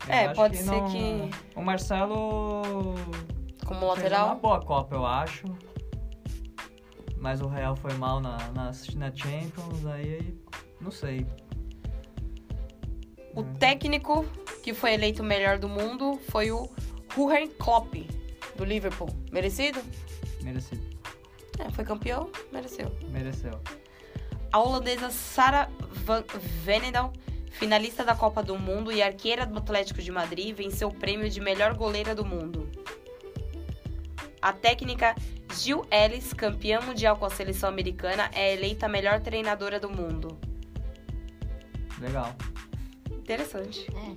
É, 0.09 0.35
pode 0.35 0.57
ser 0.57 0.65
não- 0.65 0.89
que- 0.91 1.31
O 1.55 1.63
Marcelo. 1.63 2.63
Como 3.67 3.81
Fez 3.81 3.83
uma 3.83 3.95
lateral. 3.95 4.37
boa 4.37 4.61
Copa, 4.61 4.95
eu 4.95 5.05
acho. 5.05 5.45
Mas 7.19 7.41
o 7.41 7.49
Real 7.49 7.75
foi 7.75 7.93
mal 7.95 8.21
na, 8.21 8.37
na, 8.53 8.71
na 8.95 9.15
Champions, 9.15 9.87
aí. 9.87 10.39
Não 10.81 10.91
sei. 10.91 11.27
O 13.35 13.43
técnico 13.43 14.25
que 14.63 14.73
foi 14.73 14.95
eleito 14.95 15.23
o 15.23 15.25
melhor 15.25 15.59
do 15.59 15.69
mundo 15.69 16.19
foi 16.31 16.51
o 16.51 16.69
Jurgen 17.15 17.49
Klopp, 17.49 17.95
do 18.57 18.65
Liverpool. 18.65 19.09
Merecido? 19.33 19.81
Merecido. 20.43 20.83
É, 21.59 21.71
foi 21.71 21.85
campeão, 21.85 22.31
mereceu. 22.53 22.95
Mereceu. 23.11 23.61
A 24.53 24.59
holandesa 24.61 25.11
Sarah 25.11 25.69
Van 26.05 26.23
Venendal, 26.63 27.13
finalista 27.51 28.05
da 28.05 28.15
Copa 28.15 28.43
do 28.43 28.59
Mundo 28.59 28.93
e 28.93 29.03
arqueira 29.03 29.45
do 29.47 29.59
Atlético 29.59 30.01
de 30.01 30.11
Madrid, 30.13 30.55
venceu 30.55 30.89
o 30.89 30.95
prêmio 30.95 31.29
de 31.29 31.41
melhor 31.41 31.75
goleira 31.75 32.15
do 32.15 32.25
mundo. 32.25 32.71
A 34.47 34.53
técnica 34.53 35.13
Jill 35.57 35.85
Ellis, 35.91 36.33
campeã 36.33 36.81
mundial 36.81 37.17
com 37.17 37.25
a 37.25 37.31
seleção 37.31 37.69
americana, 37.69 38.31
é 38.33 38.55
eleita 38.55 38.87
a 38.87 38.89
melhor 38.89 39.21
treinadora 39.21 39.81
do 39.81 39.91
mundo. 39.91 40.39
Legal. 41.99 42.33
Interessante. 43.11 43.89
É. 43.91 44.17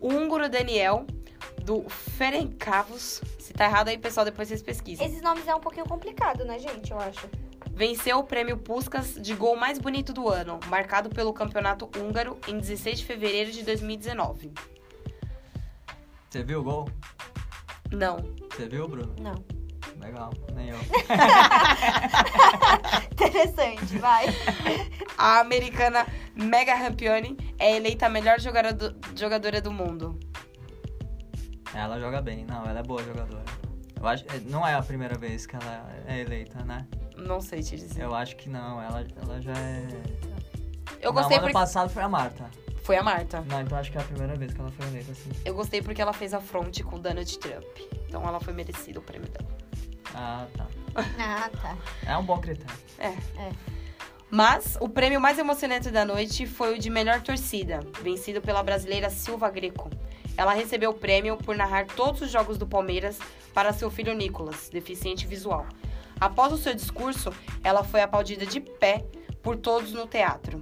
O 0.00 0.06
húngaro 0.06 0.48
Daniel, 0.48 1.04
do 1.64 1.82
Ferencváros, 1.88 3.20
se 3.40 3.52
tá 3.52 3.64
errado 3.64 3.88
aí, 3.88 3.98
pessoal, 3.98 4.24
depois 4.24 4.46
vocês 4.46 4.62
pesquisem. 4.62 5.04
Esses 5.04 5.20
nomes 5.20 5.48
é 5.48 5.54
um 5.56 5.58
pouquinho 5.60 5.86
complicado, 5.86 6.44
né, 6.44 6.56
gente? 6.60 6.92
Eu 6.92 7.00
acho. 7.00 7.28
Venceu 7.72 8.18
o 8.18 8.22
prêmio 8.22 8.56
Puskas 8.56 9.14
de 9.14 9.34
gol 9.34 9.56
mais 9.56 9.80
bonito 9.80 10.12
do 10.12 10.28
ano, 10.28 10.60
marcado 10.68 11.10
pelo 11.10 11.32
campeonato 11.32 11.90
húngaro 11.98 12.38
em 12.46 12.56
16 12.56 13.00
de 13.00 13.04
fevereiro 13.04 13.50
de 13.50 13.64
2019. 13.64 14.52
Você 16.30 16.44
viu 16.44 16.60
o 16.60 16.62
gol? 16.62 16.88
Não. 17.94 18.16
Você 18.50 18.68
viu, 18.68 18.88
Bruno? 18.88 19.14
Não. 19.20 19.34
Legal. 20.00 20.32
Nem 20.54 20.70
eu. 20.70 20.78
Interessante, 23.12 23.98
vai. 23.98 24.26
A 25.16 25.40
americana 25.40 26.06
Mega 26.34 26.74
Rampione 26.74 27.36
é 27.58 27.76
eleita 27.76 28.06
a 28.06 28.08
melhor 28.08 28.40
jogadora 28.40 28.72
do, 28.74 28.94
jogadora 29.16 29.60
do 29.60 29.70
mundo. 29.72 30.18
Ela 31.74 31.98
joga 31.98 32.20
bem. 32.20 32.44
Não, 32.44 32.64
ela 32.66 32.80
é 32.80 32.82
boa 32.82 33.02
jogadora. 33.02 33.44
Eu 34.00 34.06
acho, 34.06 34.24
não 34.44 34.66
é 34.66 34.74
a 34.74 34.82
primeira 34.82 35.16
vez 35.16 35.46
que 35.46 35.56
ela 35.56 35.90
é 36.06 36.20
eleita, 36.20 36.64
né? 36.64 36.86
Não 37.16 37.40
sei 37.40 37.62
te 37.62 37.76
dizer. 37.76 38.02
Eu 38.02 38.14
acho 38.14 38.36
que 38.36 38.48
não. 38.48 38.80
Ela, 38.82 39.06
ela 39.22 39.40
já 39.40 39.52
é. 39.52 39.86
Eu 41.00 41.12
gostei 41.12 41.36
ano 41.36 41.46
porque. 41.46 41.52
passado 41.52 41.88
foi 41.88 42.02
a 42.02 42.08
Marta. 42.08 42.50
Foi 42.84 42.98
a 42.98 43.02
Marta. 43.02 43.40
Não, 43.48 43.62
então 43.62 43.78
acho 43.78 43.90
que 43.90 43.96
é 43.96 44.00
a 44.02 44.04
primeira 44.04 44.36
vez 44.36 44.52
que 44.52 44.60
ela 44.60 44.70
foi 44.70 44.86
eleita, 44.88 45.10
assim. 45.10 45.30
Eu 45.42 45.54
gostei 45.54 45.80
porque 45.80 46.02
ela 46.02 46.12
fez 46.12 46.34
a 46.34 46.40
fronte 46.40 46.84
com 46.84 46.96
o 46.96 46.98
Donald 46.98 47.38
Trump. 47.38 47.64
Então 48.06 48.22
ela 48.28 48.38
foi 48.38 48.52
merecida 48.52 48.98
o 48.98 49.02
prêmio 49.02 49.26
dela. 49.30 49.48
Ah, 50.14 50.46
tá. 50.54 50.66
Ah, 51.18 51.50
tá. 51.50 51.78
É 52.06 52.16
um 52.16 52.22
bom 52.22 52.38
critério. 52.38 52.76
Mas 54.30 54.76
o 54.80 54.88
prêmio 54.88 55.18
mais 55.18 55.38
emocionante 55.38 55.90
da 55.90 56.04
noite 56.04 56.46
foi 56.46 56.74
o 56.74 56.78
de 56.78 56.90
melhor 56.90 57.22
torcida, 57.22 57.80
vencido 58.02 58.42
pela 58.42 58.62
brasileira 58.62 59.08
Silva 59.08 59.48
Greco. 59.48 59.90
Ela 60.36 60.52
recebeu 60.52 60.90
o 60.90 60.94
prêmio 60.94 61.38
por 61.38 61.56
narrar 61.56 61.86
todos 61.86 62.20
os 62.20 62.30
jogos 62.30 62.58
do 62.58 62.66
Palmeiras 62.66 63.18
para 63.54 63.72
seu 63.72 63.90
filho 63.90 64.12
Nicolas, 64.12 64.68
deficiente 64.68 65.26
visual. 65.26 65.66
Após 66.20 66.52
o 66.52 66.58
seu 66.58 66.74
discurso, 66.74 67.32
ela 67.62 67.82
foi 67.82 68.02
aplaudida 68.02 68.44
de 68.44 68.60
pé 68.60 69.06
por 69.42 69.56
todos 69.56 69.92
no 69.92 70.06
teatro. 70.06 70.60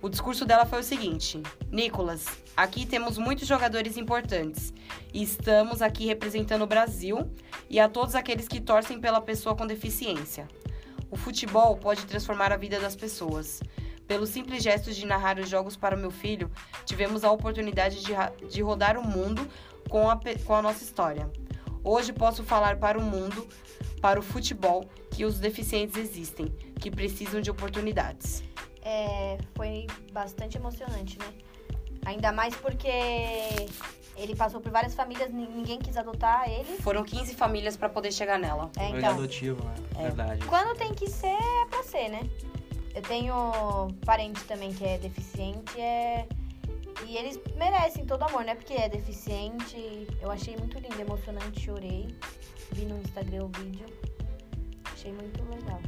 O 0.00 0.08
discurso 0.08 0.44
dela 0.44 0.64
foi 0.64 0.80
o 0.80 0.84
seguinte: 0.84 1.42
Nicolas, 1.70 2.26
aqui 2.56 2.86
temos 2.86 3.18
muitos 3.18 3.48
jogadores 3.48 3.96
importantes 3.96 4.72
e 5.12 5.22
estamos 5.22 5.82
aqui 5.82 6.06
representando 6.06 6.62
o 6.62 6.66
Brasil 6.66 7.28
e 7.68 7.80
a 7.80 7.88
todos 7.88 8.14
aqueles 8.14 8.46
que 8.46 8.60
torcem 8.60 9.00
pela 9.00 9.20
pessoa 9.20 9.56
com 9.56 9.66
deficiência. 9.66 10.46
O 11.10 11.16
futebol 11.16 11.76
pode 11.76 12.06
transformar 12.06 12.52
a 12.52 12.56
vida 12.56 12.78
das 12.78 12.94
pessoas. 12.94 13.60
Pelo 14.06 14.26
simples 14.26 14.62
gesto 14.62 14.92
de 14.92 15.04
narrar 15.04 15.38
os 15.38 15.48
jogos 15.48 15.76
para 15.76 15.96
o 15.96 15.98
meu 15.98 16.10
filho, 16.10 16.50
tivemos 16.86 17.24
a 17.24 17.32
oportunidade 17.32 18.00
de, 18.02 18.12
de 18.48 18.62
rodar 18.62 18.96
o 18.96 19.06
mundo 19.06 19.46
com 19.88 20.08
a, 20.08 20.18
com 20.46 20.54
a 20.54 20.62
nossa 20.62 20.84
história. 20.84 21.28
Hoje 21.82 22.12
posso 22.12 22.44
falar 22.44 22.76
para 22.76 22.98
o 22.98 23.02
mundo, 23.02 23.46
para 24.00 24.18
o 24.18 24.22
futebol, 24.22 24.88
que 25.10 25.24
os 25.24 25.38
deficientes 25.40 25.96
existem, 25.96 26.46
que 26.80 26.90
precisam 26.90 27.40
de 27.40 27.50
oportunidades. 27.50 28.47
É, 28.88 29.36
foi 29.54 29.86
bastante 30.12 30.56
emocionante, 30.56 31.18
né? 31.18 31.26
Ainda 32.06 32.32
mais 32.32 32.54
porque 32.56 32.88
ele 34.16 34.34
passou 34.34 34.62
por 34.62 34.72
várias 34.72 34.94
famílias, 34.94 35.30
ni- 35.30 35.46
ninguém 35.46 35.78
quis 35.78 35.94
adotar 35.98 36.48
ele. 36.48 36.78
Foram 36.78 37.04
15 37.04 37.34
famílias 37.34 37.76
para 37.76 37.90
poder 37.90 38.10
chegar 38.12 38.38
nela. 38.38 38.70
É, 38.78 38.84
é 38.86 38.88
então, 38.90 39.10
adotivo, 39.10 39.62
né? 39.62 39.74
Verdade. 40.04 40.44
quando 40.46 40.74
tem 40.78 40.94
que 40.94 41.06
ser, 41.10 41.26
é 41.36 41.66
pra 41.68 41.82
ser, 41.82 42.08
né? 42.08 42.20
Eu 42.94 43.02
tenho 43.02 43.34
parente 44.06 44.42
também 44.44 44.72
que 44.72 44.84
é 44.84 44.96
deficiente, 44.96 45.78
é... 45.78 46.26
E 47.06 47.16
eles 47.16 47.38
merecem 47.56 48.06
todo 48.06 48.22
amor, 48.24 48.42
né? 48.44 48.54
Porque 48.54 48.72
é 48.72 48.88
deficiente. 48.88 50.06
Eu 50.20 50.30
achei 50.30 50.56
muito 50.56 50.78
lindo, 50.78 50.98
emocionante, 51.00 51.60
chorei. 51.60 52.08
Vi 52.72 52.86
no 52.86 52.98
Instagram 53.00 53.44
o 53.44 53.48
vídeo. 53.48 53.86
Achei 54.92 55.12
muito 55.12 55.40
legal. 55.48 55.80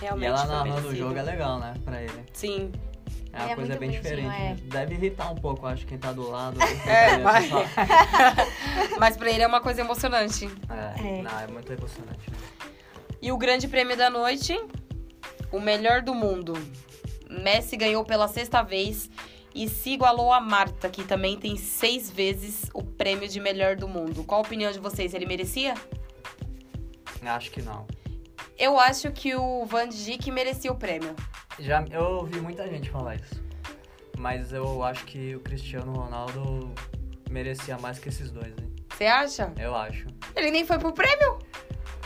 Realmente 0.00 0.24
E 0.24 0.26
ela 0.26 0.44
narrando 0.46 0.88
o 0.88 0.94
jogo 0.94 1.16
é 1.18 1.22
legal, 1.22 1.58
né? 1.58 1.74
Pra 1.84 2.02
ele. 2.02 2.24
Sim. 2.32 2.70
É 3.32 3.42
uma 3.42 3.50
é 3.50 3.54
coisa 3.54 3.76
bem 3.76 3.90
diferente. 3.90 4.26
é. 4.26 4.28
né? 4.28 4.56
Deve 4.64 4.94
irritar 4.94 5.30
um 5.30 5.34
pouco, 5.34 5.66
acho, 5.66 5.84
quem 5.86 5.98
tá 5.98 6.12
do 6.12 6.28
lado. 6.30 6.58
É, 6.86 7.18
vai. 7.18 7.48
Só- 7.48 7.64
Mas 8.98 9.16
para 9.16 9.30
ele 9.30 9.42
é 9.42 9.46
uma 9.46 9.60
coisa 9.60 9.82
emocionante. 9.82 10.48
É, 10.70 11.18
É. 11.18 11.22
não, 11.22 11.40
é 11.40 11.46
muito 11.46 11.70
emocionante. 11.72 12.30
né? 12.30 12.36
E 13.20 13.30
o 13.32 13.36
grande 13.36 13.68
prêmio 13.68 13.96
da 13.96 14.08
noite, 14.08 14.58
o 15.52 15.60
melhor 15.60 16.00
do 16.02 16.14
mundo. 16.14 16.54
Messi 17.28 17.76
ganhou 17.76 18.04
pela 18.04 18.28
sexta 18.28 18.62
vez 18.62 19.10
e 19.54 19.68
se 19.68 19.90
igualou 19.90 20.32
a 20.32 20.40
Marta, 20.40 20.88
que 20.88 21.02
também 21.02 21.36
tem 21.36 21.56
seis 21.56 22.10
vezes 22.10 22.70
o 22.72 22.82
prêmio 22.82 23.28
de 23.28 23.40
melhor 23.40 23.74
do 23.76 23.88
mundo. 23.88 24.22
Qual 24.24 24.40
a 24.40 24.44
opinião 24.46 24.70
de 24.70 24.78
vocês? 24.78 25.12
Ele 25.12 25.26
merecia? 25.26 25.74
Acho 27.24 27.50
que 27.50 27.60
não. 27.60 27.86
Eu 28.58 28.78
acho 28.80 29.10
que 29.12 29.34
o 29.34 29.66
Van 29.66 29.88
Dijk 29.88 30.30
merecia 30.30 30.72
o 30.72 30.76
prêmio. 30.76 31.14
Já, 31.58 31.84
eu 31.90 32.02
ouvi 32.02 32.40
muita 32.40 32.66
gente 32.68 32.88
falar 32.90 33.16
isso. 33.16 33.42
Mas 34.18 34.52
eu 34.52 34.82
acho 34.82 35.04
que 35.04 35.36
o 35.36 35.40
Cristiano 35.40 35.92
Ronaldo 35.92 36.72
merecia 37.30 37.76
mais 37.78 37.98
que 37.98 38.08
esses 38.08 38.30
dois, 38.30 38.48
hein? 38.48 38.74
Você 38.90 39.04
acha? 39.04 39.52
Eu 39.58 39.76
acho. 39.76 40.06
Ele 40.34 40.50
nem 40.50 40.66
foi 40.66 40.78
pro 40.78 40.92
prêmio. 40.92 41.38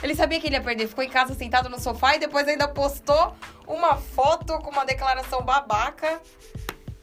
Ele 0.03 0.15
sabia 0.15 0.41
que 0.41 0.47
ele 0.49 0.57
ia 0.57 0.63
perder, 0.63 0.89
ficou 0.89 1.05
em 1.05 1.11
casa 1.11 1.35
sentado 1.35 1.69
no 1.69 1.79
sofá 1.79 2.17
e 2.17 2.19
depois 2.19 2.49
ainda 2.49 2.67
postou 2.67 3.37
uma 3.67 3.97
foto 3.97 4.59
com 4.59 4.71
uma 4.71 4.85
declaração 4.85 5.43
babaca. 5.43 6.21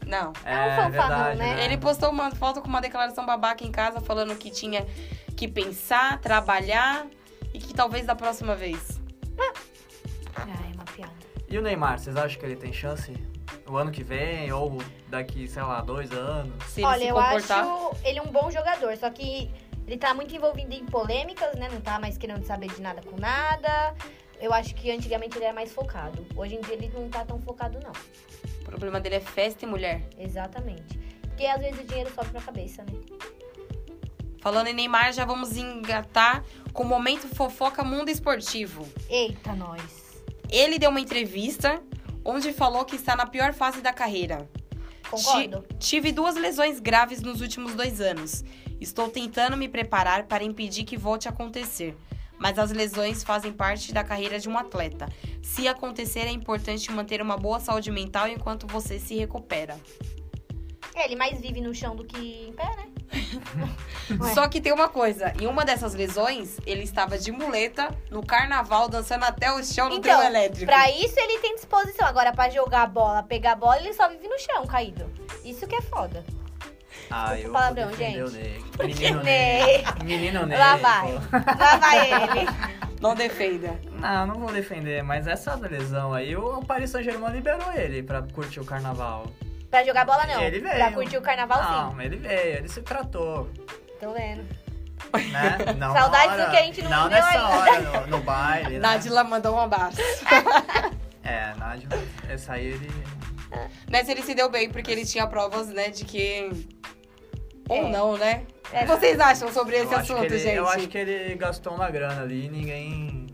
Não. 0.04 0.32
É 0.44 0.54
um 0.54 0.76
fanfarrão, 0.76 0.90
verdade, 0.90 1.38
né? 1.38 1.64
Ele 1.64 1.78
postou 1.78 2.10
uma 2.10 2.30
foto 2.32 2.60
com 2.60 2.68
uma 2.68 2.80
declaração 2.80 3.24
babaca 3.24 3.64
em 3.64 3.70
casa 3.70 4.00
falando 4.00 4.34
que 4.36 4.50
tinha 4.50 4.86
que 5.36 5.46
pensar, 5.46 6.20
trabalhar 6.20 7.06
e 7.54 7.58
que 7.58 7.72
talvez 7.72 8.04
da 8.04 8.14
próxima 8.14 8.54
vez. 8.54 8.97
Ah, 9.38 10.46
é 10.70 10.74
uma 10.74 10.84
piada. 10.84 11.12
E 11.48 11.58
o 11.58 11.62
Neymar, 11.62 11.98
vocês 11.98 12.16
acham 12.16 12.38
que 12.38 12.46
ele 12.46 12.56
tem 12.56 12.72
chance? 12.72 13.12
O 13.66 13.76
ano 13.76 13.90
que 13.90 14.02
vem 14.02 14.50
ou 14.52 14.78
daqui, 15.08 15.46
sei 15.48 15.62
lá, 15.62 15.80
dois 15.80 16.10
anos? 16.12 16.52
Se 16.66 16.80
ele 16.80 16.86
Olha, 16.86 17.04
eu 17.04 17.14
comportar. 17.14 17.64
acho 17.64 17.96
ele 18.04 18.20
um 18.20 18.26
bom 18.26 18.50
jogador, 18.50 18.96
só 18.96 19.10
que 19.10 19.50
ele 19.86 19.96
tá 19.96 20.12
muito 20.12 20.34
envolvido 20.34 20.74
em 20.74 20.84
polêmicas, 20.84 21.54
né? 21.56 21.68
Não 21.70 21.80
tá 21.80 21.98
mais 21.98 22.18
querendo 22.18 22.44
saber 22.44 22.68
de 22.68 22.80
nada 22.80 23.00
com 23.02 23.16
nada. 23.18 23.94
Eu 24.40 24.52
acho 24.52 24.74
que 24.74 24.90
antigamente 24.90 25.36
ele 25.36 25.46
era 25.46 25.54
mais 25.54 25.72
focado. 25.72 26.24
Hoje 26.36 26.54
em 26.56 26.60
dia 26.60 26.74
ele 26.74 26.90
não 26.94 27.08
tá 27.08 27.24
tão 27.24 27.40
focado, 27.40 27.78
não. 27.82 27.92
O 28.60 28.64
problema 28.64 29.00
dele 29.00 29.16
é 29.16 29.20
festa 29.20 29.64
e 29.64 29.68
mulher. 29.68 30.02
Exatamente. 30.18 30.98
Porque 31.22 31.46
às 31.46 31.60
vezes 31.60 31.80
o 31.80 31.84
dinheiro 31.84 32.10
sobe 32.14 32.30
pra 32.30 32.40
cabeça, 32.40 32.82
né? 32.84 32.92
Falando 34.40 34.68
em 34.68 34.74
Neymar, 34.74 35.12
já 35.12 35.24
vamos 35.24 35.56
engatar 35.56 36.44
com 36.72 36.82
o 36.84 36.86
momento 36.86 37.26
fofoca 37.28 37.82
mundo 37.82 38.08
esportivo. 38.08 38.86
Eita, 39.08 39.52
nós. 39.54 39.82
Ele 40.50 40.78
deu 40.78 40.90
uma 40.90 41.00
entrevista 41.00 41.82
onde 42.24 42.52
falou 42.52 42.84
que 42.84 42.96
está 42.96 43.16
na 43.16 43.26
pior 43.26 43.52
fase 43.52 43.80
da 43.80 43.92
carreira. 43.92 44.48
Concordo? 45.10 45.64
Ti- 45.70 45.76
tive 45.78 46.12
duas 46.12 46.36
lesões 46.36 46.78
graves 46.80 47.20
nos 47.20 47.40
últimos 47.40 47.74
dois 47.74 48.00
anos. 48.00 48.44
Estou 48.80 49.08
tentando 49.08 49.56
me 49.56 49.68
preparar 49.68 50.24
para 50.24 50.44
impedir 50.44 50.84
que 50.84 50.96
volte 50.96 51.26
a 51.26 51.30
acontecer. 51.30 51.96
Mas 52.38 52.56
as 52.58 52.70
lesões 52.70 53.24
fazem 53.24 53.52
parte 53.52 53.92
da 53.92 54.04
carreira 54.04 54.38
de 54.38 54.48
um 54.48 54.56
atleta. 54.56 55.08
Se 55.42 55.66
acontecer, 55.66 56.20
é 56.20 56.30
importante 56.30 56.92
manter 56.92 57.20
uma 57.20 57.36
boa 57.36 57.58
saúde 57.58 57.90
mental 57.90 58.28
enquanto 58.28 58.66
você 58.68 59.00
se 59.00 59.16
recupera. 59.16 59.76
É, 60.98 61.04
ele 61.04 61.14
mais 61.14 61.40
vive 61.40 61.60
no 61.60 61.72
chão 61.72 61.94
do 61.94 62.04
que 62.04 62.48
em 62.48 62.52
pé, 62.52 62.64
né? 62.76 62.88
Só 64.34 64.48
que 64.48 64.60
tem 64.60 64.72
uma 64.72 64.88
coisa: 64.88 65.32
em 65.40 65.46
uma 65.46 65.64
dessas 65.64 65.94
lesões, 65.94 66.58
ele 66.66 66.82
estava 66.82 67.16
de 67.16 67.30
muleta 67.30 67.96
no 68.10 68.24
carnaval, 68.26 68.88
dançando 68.88 69.24
até 69.24 69.52
o 69.52 69.62
chão 69.62 69.88
no 69.88 69.96
Então, 69.96 70.18
trio 70.18 70.28
elétrico. 70.28 70.66
Pra 70.66 70.90
isso 70.90 71.14
ele 71.18 71.38
tem 71.38 71.54
disposição. 71.54 72.06
Agora, 72.06 72.32
pra 72.32 72.50
jogar 72.50 72.86
bola, 72.88 73.22
pegar 73.22 73.54
bola, 73.54 73.78
ele 73.78 73.92
só 73.94 74.08
vive 74.08 74.26
no 74.26 74.38
chão, 74.40 74.66
caído. 74.66 75.08
Isso 75.44 75.68
que 75.68 75.76
é 75.76 75.82
foda. 75.82 76.24
Ah, 77.10 77.32
Desculpa 77.34 77.46
eu 77.46 77.52
palavrão, 77.52 77.96
gente. 77.96 78.20
o 78.20 78.30
Ney. 78.30 78.64
Porque 78.76 78.86
Menino 78.94 79.22
Ney. 79.22 79.62
Ney. 79.62 79.84
Menino 80.04 80.46
Ney. 80.46 80.58
Lá 80.58 80.76
vai. 80.76 81.12
Lá 81.58 81.76
vai 81.76 82.22
ele. 82.22 82.48
Não 83.00 83.14
defenda. 83.14 83.80
Não, 83.92 84.26
não 84.26 84.34
vou 84.40 84.50
defender, 84.52 85.04
mas 85.04 85.28
essa 85.28 85.54
lesão 85.54 86.12
aí, 86.12 86.34
o 86.34 86.60
Paris 86.64 86.90
Saint-Germain 86.90 87.32
liberou 87.32 87.72
ele 87.72 88.02
pra 88.02 88.22
curtir 88.22 88.58
o 88.58 88.64
carnaval. 88.64 89.28
Pra 89.70 89.84
jogar 89.84 90.04
bola, 90.04 90.26
não. 90.26 90.42
Ele 90.42 90.60
veio. 90.60 90.74
Pra 90.74 90.92
curtir 90.92 91.16
o 91.18 91.22
carnaval, 91.22 91.58
sim. 91.62 91.94
Não, 91.96 92.00
ele 92.02 92.16
veio, 92.16 92.56
ele 92.58 92.68
se 92.68 92.80
tratou, 92.82 93.50
Tô 94.00 94.12
vendo. 94.12 94.42
né? 95.32 95.56
Não 95.76 95.92
Saudades 95.92 96.32
hora, 96.32 96.44
do 96.46 96.50
que 96.50 96.56
a 96.56 96.62
gente 96.62 96.82
não 96.82 96.90
Não 96.90 97.02
viveu 97.08 97.22
nessa 97.22 97.30
ainda. 97.38 97.90
hora, 97.90 98.00
no, 98.00 98.06
no 98.08 98.20
baile, 98.22 98.74
né? 98.74 98.78
Nádila 98.78 99.24
mandou 99.24 99.54
um 99.54 99.60
abraço. 99.60 99.98
É, 101.22 101.54
Nádia, 101.56 101.88
essa 102.28 102.54
aí 102.54 102.66
ele... 102.66 102.90
Nessa 103.90 104.10
ele 104.12 104.22
se 104.22 104.34
deu 104.34 104.48
bem 104.50 104.70
porque 104.70 104.90
ele 104.90 105.04
tinha 105.04 105.26
provas, 105.26 105.68
né, 105.68 105.88
de 105.90 106.04
que. 106.04 106.50
Ou 107.68 107.76
É. 107.86 107.88
não, 107.90 108.16
né? 108.16 108.44
É. 108.72 108.78
O 108.78 108.80
que 108.80 108.86
vocês 108.86 109.18
acham 109.20 109.50
sobre 109.52 109.76
esse 109.76 109.92
eu 109.92 109.98
assunto, 109.98 110.24
ele, 110.24 110.38
gente? 110.38 110.54
Eu 110.56 110.68
acho 110.68 110.86
que 110.88 110.96
ele 110.98 111.34
gastou 111.34 111.74
uma 111.74 111.90
grana 111.90 112.22
ali 112.22 112.46
e 112.46 112.48
ninguém... 112.48 113.26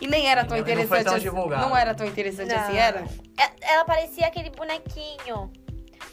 E 0.00 0.06
nem 0.06 0.28
era 0.30 0.44
tão 0.44 0.56
Não- 0.56 0.64
não 0.64 0.64
foi 0.64 0.72
interessante 0.72 1.04
tão 1.04 1.14
assim. 1.14 1.22
divulgado. 1.24 1.62
Não 1.68 1.76
era 1.76 1.94
tão 1.94 2.06
interessante 2.06 2.54
Não. 2.54 2.60
assim, 2.60 2.76
era? 2.76 3.04
É- 3.38 3.72
Ela 3.74 3.84
parecia 3.84 4.26
aquele 4.26 4.50
bonequinho. 4.50 5.52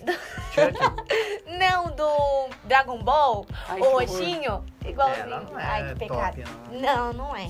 Não, 1.57 1.86
do 1.95 2.49
Dragon 2.65 2.99
Ball. 2.99 3.45
Ai, 3.67 3.79
o 3.79 3.91
roxinho. 3.91 4.63
Igualzinho. 4.86 5.23
Ela 5.25 5.39
não 5.41 5.60
é 5.60 5.63
Ai, 5.63 5.93
que 5.93 5.99
pecado. 5.99 6.36
top, 6.43 6.43
não. 6.71 6.79
Não, 6.81 7.13
não 7.13 7.36
é. 7.36 7.49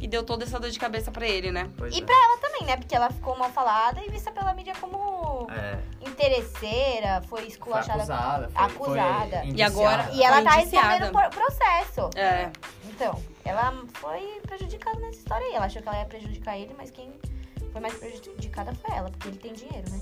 E 0.00 0.06
deu 0.06 0.22
toda 0.22 0.44
essa 0.44 0.60
dor 0.60 0.70
de 0.70 0.78
cabeça 0.78 1.10
pra 1.10 1.26
ele, 1.26 1.50
né? 1.50 1.68
Pois 1.76 1.92
E 1.94 2.00
é. 2.00 2.04
pra 2.04 2.14
ela 2.14 2.38
também, 2.38 2.64
né? 2.64 2.76
Porque 2.76 2.94
ela 2.94 3.10
ficou 3.10 3.36
mal 3.36 3.50
falada 3.50 4.00
e 4.04 4.08
vista 4.10 4.30
pela 4.30 4.54
mídia 4.54 4.72
como 4.80 5.48
É, 5.50 5.78
interesseira, 6.08 7.20
foi 7.22 7.40
foi 7.40 7.48
esculachada. 7.48 7.98
acusada. 7.98 8.48
Foi, 8.48 8.64
acusada. 8.64 9.38
Foi 9.40 9.50
E 9.54 9.62
agora-. 9.62 10.08
E 10.12 10.22
ela 10.22 10.36
Foi 10.36 10.44
tá 10.44 10.60
indiciada. 10.60 10.88
respondendo 10.88 11.12
por 11.12 11.30
processo. 11.30 12.10
É. 12.16 12.50
Então, 12.84 13.20
ela 13.44 13.74
foi 13.94 14.40
prejudicada 14.46 14.98
nessa 15.00 15.18
história 15.18 15.46
aí. 15.48 15.54
Ela 15.54 15.66
achou 15.66 15.82
que 15.82 15.88
ela 15.88 15.98
ia 15.98 16.06
prejudicar 16.06 16.56
ele, 16.56 16.74
mas 16.78 16.90
quem 16.92 17.12
foi 17.72 17.80
mais 17.80 17.94
prejudicada 17.94 18.72
foi 18.74 18.96
ela, 18.96 19.10
porque 19.10 19.28
ele 19.28 19.38
tem 19.38 19.52
dinheiro, 19.52 19.90
né? 19.90 20.00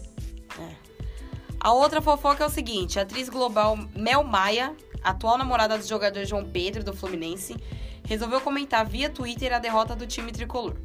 A 1.61 1.73
outra 1.73 2.01
fofoca 2.01 2.45
é 2.45 2.47
o 2.47 2.51
seguinte: 2.51 2.99
a 2.99 3.03
atriz 3.03 3.29
global 3.29 3.79
Mel 3.95 4.23
Maia, 4.25 4.75
atual 5.03 5.39
namorada 5.39 5.77
do 5.79 5.87
jogador 5.87 6.25
João 6.25 6.45
Pedro 6.45 6.85
do 6.85 6.93
Fluminense, 6.95 7.57
resolveu 8.05 8.41
comentar 8.41 8.87
via 8.87 9.11
Twitter 9.11 9.53
a 9.53 9.59
derrota 9.59 9.97
do 9.97 10.07
time 10.07 10.33
tricolor. 10.33 10.77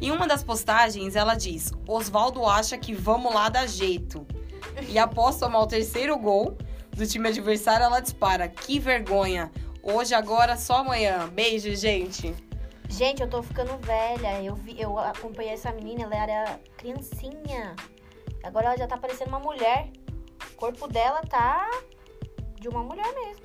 Em 0.00 0.10
uma 0.10 0.26
das 0.26 0.42
postagens, 0.42 1.14
ela 1.14 1.34
diz: 1.34 1.72
Oswaldo 1.86 2.44
acha 2.46 2.76
que 2.76 2.92
vamos 2.94 3.32
lá 3.32 3.48
dar 3.48 3.68
jeito. 3.68 4.26
E 4.88 4.98
após 4.98 5.38
tomar 5.38 5.60
o 5.60 5.66
terceiro 5.66 6.16
gol 6.18 6.56
do 6.90 7.06
time 7.06 7.28
adversário, 7.28 7.84
ela 7.84 8.00
dispara: 8.00 8.48
Que 8.48 8.78
vergonha! 8.78 9.50
Hoje, 9.82 10.14
agora, 10.14 10.56
só 10.56 10.76
amanhã. 10.76 11.28
Beijo, 11.28 11.74
gente. 11.74 12.34
Gente, 12.88 13.22
eu 13.22 13.28
tô 13.28 13.42
ficando 13.42 13.76
velha. 13.78 14.42
Eu, 14.42 14.54
vi, 14.54 14.80
eu 14.80 14.98
acompanhei 14.98 15.52
essa 15.52 15.72
menina, 15.72 16.02
ela 16.02 16.16
era 16.16 16.60
criancinha. 16.76 17.74
Agora 18.42 18.66
ela 18.66 18.76
já 18.76 18.86
tá 18.86 18.96
parecendo 18.96 19.30
uma 19.30 19.38
mulher. 19.40 19.88
O 20.52 20.56
corpo 20.56 20.86
dela 20.88 21.20
tá 21.22 21.68
de 22.60 22.68
uma 22.68 22.82
mulher 22.82 23.12
mesmo. 23.14 23.44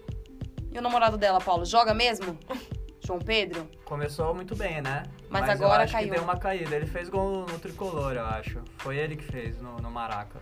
E 0.72 0.78
o 0.78 0.82
namorado 0.82 1.18
dela, 1.18 1.40
Paulo, 1.40 1.66
joga 1.66 1.94
mesmo? 1.94 2.38
João 3.06 3.20
Pedro? 3.20 3.70
Começou 3.86 4.34
muito 4.36 4.56
bem, 4.56 4.82
né? 4.82 5.04
Mas 5.30 5.48
eu 5.60 5.66
agora 5.66 5.84
acho 5.84 5.94
caiu. 5.94 6.10
que 6.10 6.16
deu 6.16 6.24
uma 6.24 6.38
caída. 6.38 6.76
Ele 6.76 6.86
fez 6.86 7.08
gol 7.10 7.46
no 7.50 7.58
tricolor, 7.60 8.14
eu 8.14 8.26
acho. 8.26 8.62
Foi 8.80 8.98
ele 8.98 9.16
que 9.16 9.24
fez 9.24 9.62
no, 9.62 9.78
no 9.78 9.90
Maraca. 9.90 10.42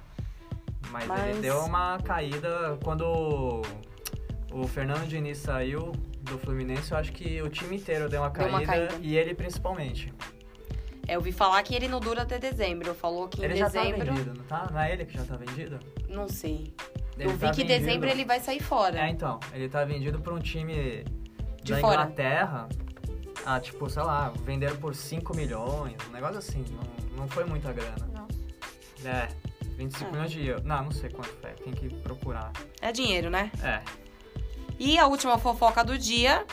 Mas, 0.90 1.06
Mas- 1.08 1.26
ele 1.30 1.42
deu 1.42 1.60
uma 1.64 2.00
caída 2.00 2.78
quando 2.84 3.62
o 4.52 4.68
Fernando 4.68 5.08
Diniz 5.08 5.38
saiu 5.38 5.92
do 6.22 6.40
Fluminense. 6.40 6.92
Eu 6.92 6.98
acho 6.98 7.12
que 7.12 7.40
o 7.42 7.50
time 7.50 7.76
inteiro 7.76 8.10
deu 8.10 8.22
uma 8.22 8.30
Deu 8.30 8.50
caída, 8.50 8.58
uma 8.58 8.66
caída. 8.66 8.96
e 9.00 9.16
ele 9.16 9.36
principalmente. 9.36 10.12
É, 11.08 11.16
eu 11.16 11.22
vi 11.22 11.32
falar 11.32 11.62
que 11.64 11.76
ele 11.76 11.88
não 11.88 12.00
dura 12.00 12.24
até 12.24 12.38
dezembro. 12.40 12.94
Falou 12.96 13.28
que 13.28 13.42
em 13.42 13.46
ele 13.46 13.56
já 13.56 13.70
tá 13.70 13.82
dezembro. 13.84 14.06
vendido, 14.14 14.34
não 14.38 14.44
tá? 14.46 14.70
Não 14.72 14.80
é 14.80 14.92
ele 14.94 15.06
que 15.06 15.14
já 15.18 15.24
tá 15.24 15.36
vendido? 15.36 15.80
não 16.10 16.28
sei. 16.28 16.74
Ele 17.18 17.30
eu 17.30 17.32
vi 17.32 17.38
tá 17.40 17.52
que 17.52 17.62
em 17.62 17.66
vendido. 17.68 17.86
dezembro 17.86 18.10
ele 18.10 18.26
vai 18.26 18.40
sair 18.40 18.62
fora. 18.62 19.00
É, 19.00 19.10
então. 19.10 19.40
Ele 19.54 19.70
tá 19.70 19.84
vendido 19.86 20.20
pra 20.20 20.34
um 20.34 20.40
time 20.40 21.04
De 21.64 21.74
da 21.74 21.80
fora. 21.80 22.02
Inglaterra. 22.04 22.68
Ah, 23.46 23.60
tipo, 23.60 23.90
sei 23.90 24.02
lá, 24.04 24.34
venderam 24.44 24.76
por 24.78 24.96
5 24.96 25.36
milhões, 25.36 25.96
um 26.10 26.12
negócio 26.12 26.38
assim. 26.40 26.66
Não, 26.72 27.18
não 27.22 27.28
foi 27.28 27.46
muita 27.46 27.72
grana. 27.72 28.08
Nossa. 28.12 29.08
É, 29.08 29.28
25 29.78 30.10
É. 30.10 30.12
milhões 30.12 30.32
de 30.32 30.46
euros. 30.48 30.66
Não, 30.66 30.84
não 30.86 30.92
sei 30.92 31.10
quanto 31.12 31.30
foi, 31.40 31.52
tem 31.52 31.72
que 31.74 31.94
procurar. 31.96 32.52
É 32.82 32.92
dinheiro, 32.92 33.30
né? 33.30 33.52
É, 33.64 33.82
E 34.80 34.98
a 34.98 35.06
última 35.08 35.38
fofoca 35.38 35.84
do 35.84 35.98
dia 35.98 36.44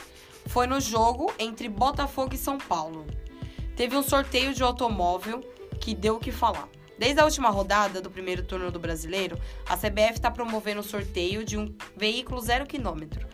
foi 0.47 0.67
no 0.67 0.81
jogo 0.81 1.33
entre 1.39 1.69
Botafogo 1.69 2.35
e 2.35 2.39
São 2.39 2.59
Paulo. 2.59 3.07
Teve 3.77 3.97
um 3.97 4.03
sorteio 4.03 4.53
de 4.53 4.63
automóvel 4.63 5.41
que 5.81 5.95
deu 5.95 6.17
o 6.17 6.21
que 6.21 6.31
falar. 6.31 6.69
Desde 6.99 7.21
a 7.21 7.25
última 7.25 7.49
rodada 7.49 8.01
do 8.01 8.11
primeiro 8.11 8.43
turno 8.43 8.71
do 8.71 8.79
Brasileiro, 8.79 9.37
a 9.67 9.77
CBF 9.77 10.13
está 10.13 10.31
promovendo 10.31 10.81
o 10.81 10.85
sorteio 10.85 11.45
de 11.45 11.57
um 11.57 11.75
veículo 11.97 12.41
zero 12.41 12.67
quilômetro 12.67 13.27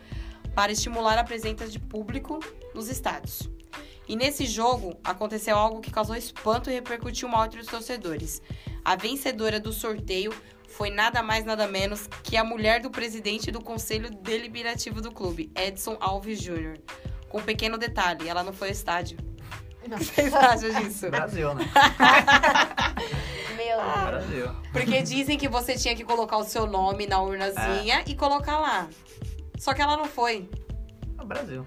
para 0.55 0.71
estimular 0.71 1.17
a 1.17 1.23
presença 1.23 1.67
de 1.67 1.77
público 1.77 2.39
nos 2.73 2.89
estádios. 2.89 3.49
E 4.07 4.15
nesse 4.15 4.45
jogo 4.47 4.97
aconteceu 5.03 5.55
algo 5.55 5.81
que 5.81 5.91
causou 5.91 6.15
espanto 6.15 6.69
e 6.69 6.73
repercutiu 6.73 7.29
mal 7.29 7.45
entre 7.45 7.59
os 7.59 7.67
torcedores. 7.67 8.41
A 8.83 8.95
vencedora 8.95 9.59
do 9.59 9.71
sorteio 9.71 10.33
foi 10.67 10.89
nada 10.89 11.21
mais 11.21 11.45
nada 11.45 11.67
menos 11.67 12.07
que 12.23 12.37
a 12.37 12.43
mulher 12.43 12.81
do 12.81 12.89
presidente 12.89 13.51
do 13.51 13.61
Conselho 13.61 14.09
Deliberativo 14.09 14.99
do 14.99 15.11
clube, 15.11 15.51
Edson 15.55 15.97
Alves 15.99 16.41
Júnior. 16.41 16.79
Com 17.27 17.37
um 17.37 17.43
pequeno 17.43 17.77
detalhe, 17.77 18.27
ela 18.27 18.43
não 18.43 18.53
foi 18.53 18.69
ao 18.69 18.73
estádio. 18.73 19.28
O 19.85 19.97
que 19.97 20.03
vocês 20.05 20.33
acham 20.33 20.69
disso? 20.81 21.09
Brasil, 21.09 21.53
né? 21.55 21.65
Meu 23.55 23.79
Ah. 23.79 24.05
Brasil. 24.07 24.45
Porque 24.71 25.01
dizem 25.01 25.37
que 25.37 25.47
você 25.47 25.75
tinha 25.75 25.95
que 25.95 26.03
colocar 26.03 26.37
o 26.37 26.43
seu 26.43 26.67
nome 26.67 27.07
na 27.07 27.21
urnazinha 27.21 28.03
e 28.05 28.15
colocar 28.15 28.59
lá. 28.59 28.87
Só 29.57 29.73
que 29.73 29.81
ela 29.81 29.97
não 29.97 30.05
foi. 30.05 30.49
É 31.17 31.21
o 31.21 31.25
Brasil. 31.25 31.65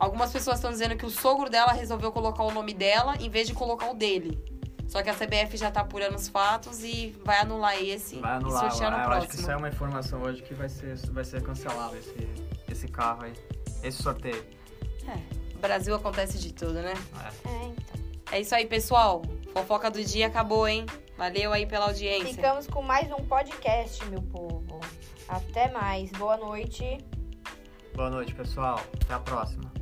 Algumas 0.00 0.32
pessoas 0.32 0.56
estão 0.56 0.70
dizendo 0.70 0.96
que 0.96 1.04
o 1.04 1.10
sogro 1.10 1.50
dela 1.50 1.72
resolveu 1.72 2.10
colocar 2.10 2.42
o 2.42 2.50
nome 2.50 2.72
dela 2.72 3.14
em 3.20 3.28
vez 3.28 3.46
de 3.46 3.52
colocar 3.54 3.90
o 3.90 3.94
dele. 3.94 4.42
Só 4.88 5.02
que 5.02 5.10
a 5.10 5.14
CBF 5.14 5.56
já 5.58 5.70
tá 5.70 5.82
apurando 5.82 6.14
os 6.16 6.28
fatos 6.28 6.82
e 6.82 7.14
vai 7.22 7.38
anular 7.40 7.76
esse 7.82 8.16
Vai 8.16 8.32
e 8.32 8.36
anular. 8.36 8.70
sortear 8.70 8.90
no 8.90 8.96
eu 8.96 9.00
acho 9.02 9.10
que 9.10 9.16
próximo. 9.26 9.40
isso 9.42 9.50
é 9.50 9.56
uma 9.56 9.68
informação 9.68 10.22
hoje 10.22 10.42
que 10.42 10.54
vai 10.54 10.68
ser, 10.70 10.96
vai 11.12 11.24
ser 11.24 11.42
cancelado, 11.42 11.94
esse, 11.96 12.16
esse 12.70 12.88
carro 12.88 13.24
aí. 13.24 13.32
Esse 13.82 14.02
sorteio. 14.02 14.42
É, 15.06 15.18
Brasil 15.58 15.94
acontece 15.94 16.38
de 16.38 16.52
tudo, 16.52 16.74
né? 16.74 16.94
É. 17.44 17.64
Então. 17.66 17.98
É 18.32 18.40
isso 18.40 18.54
aí, 18.54 18.66
pessoal. 18.66 19.22
Fofoca 19.52 19.90
do 19.90 20.02
dia 20.04 20.26
acabou, 20.26 20.66
hein? 20.68 20.86
Valeu 21.16 21.52
aí 21.52 21.66
pela 21.66 21.86
audiência. 21.86 22.32
Ficamos 22.32 22.66
com 22.66 22.82
mais 22.82 23.10
um 23.10 23.24
podcast, 23.24 24.04
meu 24.06 24.22
povo. 24.22 24.80
Até 25.28 25.70
mais. 25.70 26.10
Boa 26.12 26.36
noite. 26.36 26.98
Boa 27.94 28.10
noite, 28.10 28.34
pessoal. 28.34 28.80
Até 29.02 29.14
a 29.14 29.18
próxima. 29.18 29.77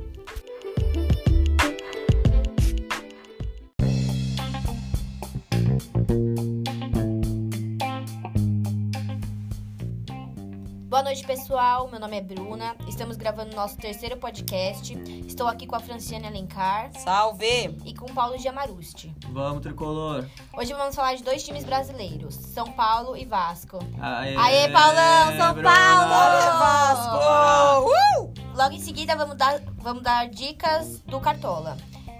Boa 10.97 11.03
noite, 11.03 11.27
pessoal. 11.27 11.87
Meu 11.91 11.99
nome 11.99 12.17
é 12.17 12.21
Bruna. 12.21 12.75
Estamos 12.87 13.17
gravando 13.17 13.55
nosso 13.55 13.77
terceiro 13.77 14.17
podcast. 14.17 14.97
Estou 15.27 15.47
aqui 15.47 15.67
com 15.67 15.75
a 15.75 15.79
Franciane 15.79 16.25
Alencar 16.25 16.89
Salve! 16.93 17.77
e 17.85 17.93
com 17.93 18.09
o 18.09 18.13
Paulo 18.15 18.35
Giamarusti. 18.39 19.13
Vamos, 19.29 19.61
tricolor. 19.61 20.25
Hoje 20.57 20.73
vamos 20.73 20.95
falar 20.95 21.13
de 21.13 21.21
dois 21.21 21.43
times 21.43 21.63
brasileiros, 21.63 22.33
São 22.33 22.71
Paulo 22.71 23.15
e 23.15 23.25
Vasco. 23.25 23.77
Aê, 24.01 24.35
Aê, 24.35 24.71
Paulão, 24.71 25.37
São 25.37 25.53
Bruna. 25.53 25.69
Paulo! 25.69 27.91
Uh! 27.91 28.33
Logo 28.55 28.73
em 28.73 28.79
seguida, 28.79 29.15
vamos 29.15 29.37
dar, 29.37 29.61
vamos 29.75 30.01
dar 30.01 30.27
dicas 30.27 31.01
do 31.01 31.19
Cartola. 31.19 31.77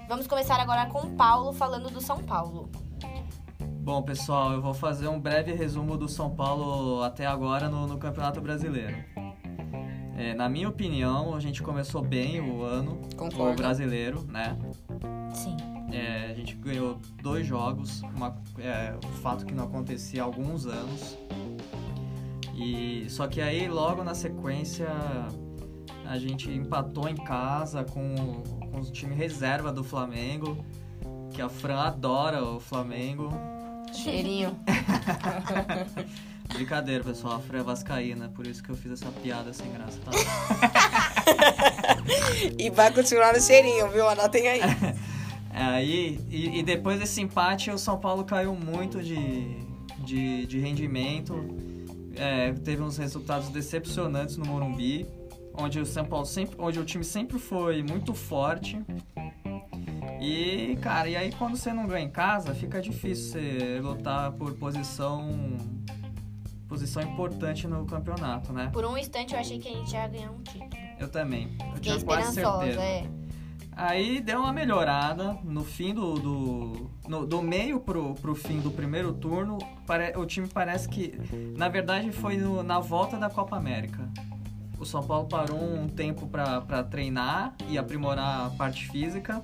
Vamos 0.07 0.27
começar 0.27 0.59
agora 0.59 0.85
com 0.85 0.99
o 0.99 1.15
Paulo 1.15 1.51
falando 1.51 1.89
do 1.89 1.99
São 1.99 2.21
Paulo. 2.21 2.69
Bom, 3.88 4.02
pessoal, 4.02 4.52
eu 4.52 4.62
vou 4.62 4.73
fazer 4.73 5.08
um 5.08 5.17
breve 5.17 5.54
resumo 5.54 5.95
do 5.95 6.10
São 6.10 6.30
Paulo 6.30 7.02
até 7.04 7.26
agora 7.26 7.69
no, 7.69 7.88
no 7.88 7.97
Campeonato 7.97 8.41
Brasileiro. 8.41 8.97
É, 10.17 10.34
na 10.34 10.50
minha 10.50 10.67
opinião, 10.67 11.34
a 11.34 11.39
gente 11.39 11.63
começou 11.63 12.02
bem 12.02 12.41
o 12.41 12.63
ano, 12.63 13.00
Concordo. 13.15 13.54
o 13.54 13.56
brasileiro, 13.56 14.26
né? 14.28 14.58
Sim. 15.34 15.56
É, 15.89 16.30
a 16.30 16.34
gente 16.34 16.54
ganhou 16.56 17.00
dois 17.23 17.47
jogos, 17.47 18.02
uma, 18.13 18.38
é, 18.60 18.93
um 19.08 19.13
fato 19.21 19.45
que 19.45 19.54
não 19.54 19.63
acontecia 19.63 20.21
há 20.21 20.26
alguns 20.26 20.65
anos. 20.65 21.17
E 22.56 23.06
só 23.10 23.26
que 23.26 23.39
aí 23.39 23.69
logo 23.69 24.04
na 24.04 24.13
sequência 24.13 24.89
a 26.06 26.17
gente 26.17 26.52
empatou 26.52 27.08
em 27.08 27.15
casa 27.15 27.86
com, 27.86 28.43
com 28.69 28.82
o 28.82 28.91
time 28.91 29.15
reserva 29.15 29.71
do 29.71 29.82
Flamengo, 29.82 30.58
que 31.32 31.41
a 31.41 31.47
Fran 31.47 31.80
adora 31.80 32.43
o 32.43 32.60
Flamengo. 32.60 33.30
Cheirinho. 33.93 34.58
Brincadeira, 36.54 37.04
pessoal, 37.04 37.36
a 37.36 37.39
Fran 37.39 37.60
é 37.60 37.63
vascaína, 37.63 38.30
por 38.30 38.47
isso 38.47 38.63
que 38.63 38.69
eu 38.69 38.76
fiz 38.76 38.93
essa 38.93 39.12
piada 39.12 39.54
sem 39.54 39.71
graça, 39.71 40.00
tá? 40.00 40.12
E 42.58 42.69
vai 42.69 42.91
continuar 42.91 43.34
no 43.34 43.41
cheirinho, 43.41 43.89
viu? 43.89 44.08
Anotem 44.08 44.47
aí. 44.47 44.62
Aí, 45.60 46.19
e, 46.30 46.60
e 46.60 46.63
depois 46.63 47.00
desse 47.00 47.19
empate, 47.19 47.71
o 47.71 47.80
São 47.80 47.97
Paulo 47.97 48.23
caiu 48.23 48.54
muito 48.54 49.02
de, 49.02 49.58
de, 50.06 50.45
de 50.45 50.60
rendimento. 50.60 51.34
É, 52.15 52.54
teve 52.54 52.84
uns 52.84 52.97
resultados 52.97 53.50
decepcionantes 53.50 54.38
no 54.38 54.45
Morumbi, 54.45 55.08
onde 55.56 55.80
o 55.80 55.86
São 55.86 56.06
Paulo 56.06 56.28
sempre, 56.28 56.56
onde 56.60 56.80
o 56.80 56.86
time 56.86 57.04
sempre 57.04 57.39
foi 57.39 57.82
muito 57.82 58.13
forte. 58.13 58.80
E, 60.19 60.77
cara, 60.82 61.08
e 61.10 61.15
aí 61.15 61.32
quando 61.32 61.56
você 61.58 61.71
não 61.71 61.86
ganha 61.88 62.06
em 62.06 62.10
casa, 62.10 62.53
fica 62.56 62.82
difícil 62.82 63.34
você 63.39 63.80
lutar 63.82 64.32
por 64.34 64.53
posição 64.56 65.30
posição 66.67 67.01
importante 67.01 67.65
no 67.67 67.86
campeonato, 67.86 68.51
né? 68.51 68.69
Por 68.73 68.84
um 68.86 68.97
instante 68.97 69.34
eu 69.34 69.39
achei 69.39 69.58
que 69.58 69.69
a 69.69 69.71
gente 69.71 69.91
ia 69.93 70.08
ganhar 70.08 70.32
um 70.32 70.41
título. 70.41 70.69
Eu 70.99 71.08
também. 71.08 71.56
Eu 71.60 71.75
Fiquei 71.75 71.93
tinha 71.93 72.03
quase 72.06 72.34
certeza. 72.34 72.82
é. 72.82 73.10
Aí 73.71 74.19
deu 74.19 74.39
uma 74.39 74.51
melhorada 74.51 75.38
no 75.43 75.63
fim 75.63 75.93
do. 75.93 76.15
do, 76.15 76.91
no- 77.08 77.25
do 77.27 77.41
meio 77.43 77.80
pro, 77.80 78.15
pro 78.15 78.34
fim 78.36 78.60
do 78.60 78.71
primeiro 78.71 79.13
turno. 79.13 79.60
pare- 79.86 80.17
o 80.17 80.25
time 80.25 80.47
parece 80.47 80.89
que. 80.89 81.13
Na 81.56 81.69
verdade, 81.69 82.12
foi 82.12 82.36
no- 82.38 82.63
na 82.63 82.80
volta 82.80 83.17
da 83.17 83.30
Copa 83.30 83.56
América. 83.56 84.10
O 84.80 84.86
São 84.86 85.01
Paulo 85.03 85.27
parou 85.27 85.62
um 85.63 85.88
tempo 85.88 86.27
pra 86.27 86.84
treinar 86.84 87.56
e 87.69 87.77
aprimorar 87.77 88.47
a 88.47 88.49
parte 88.49 88.88
física. 88.89 89.43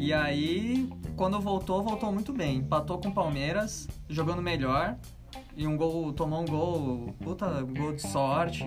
E 0.00 0.14
aí, 0.14 0.88
quando 1.14 1.38
voltou, 1.38 1.82
voltou 1.82 2.10
muito 2.10 2.32
bem. 2.32 2.56
Empatou 2.56 2.96
com 2.96 3.08
o 3.08 3.12
Palmeiras, 3.12 3.86
jogando 4.08 4.40
melhor. 4.40 4.96
E 5.54 5.66
um 5.66 5.76
gol, 5.76 6.10
tomou 6.14 6.40
um 6.40 6.46
gol, 6.46 7.14
puta 7.22 7.60
gol 7.60 7.92
de 7.92 8.00
sorte, 8.00 8.64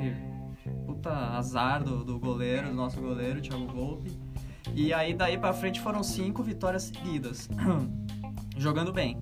puta 0.86 1.10
azar 1.10 1.84
do, 1.84 2.06
do 2.06 2.20
goleiro, 2.20 2.68
do 2.68 2.76
nosso 2.76 3.02
goleiro, 3.02 3.42
Thiago 3.42 3.66
Volpe. 3.66 4.12
E 4.76 4.94
aí 4.94 5.16
daí 5.16 5.36
pra 5.36 5.54
frente 5.54 5.82
foram 5.82 6.04
cinco 6.04 6.44
vitórias 6.44 6.84
seguidas. 6.84 7.50
Jogando 8.56 8.94
bem. 8.94 9.20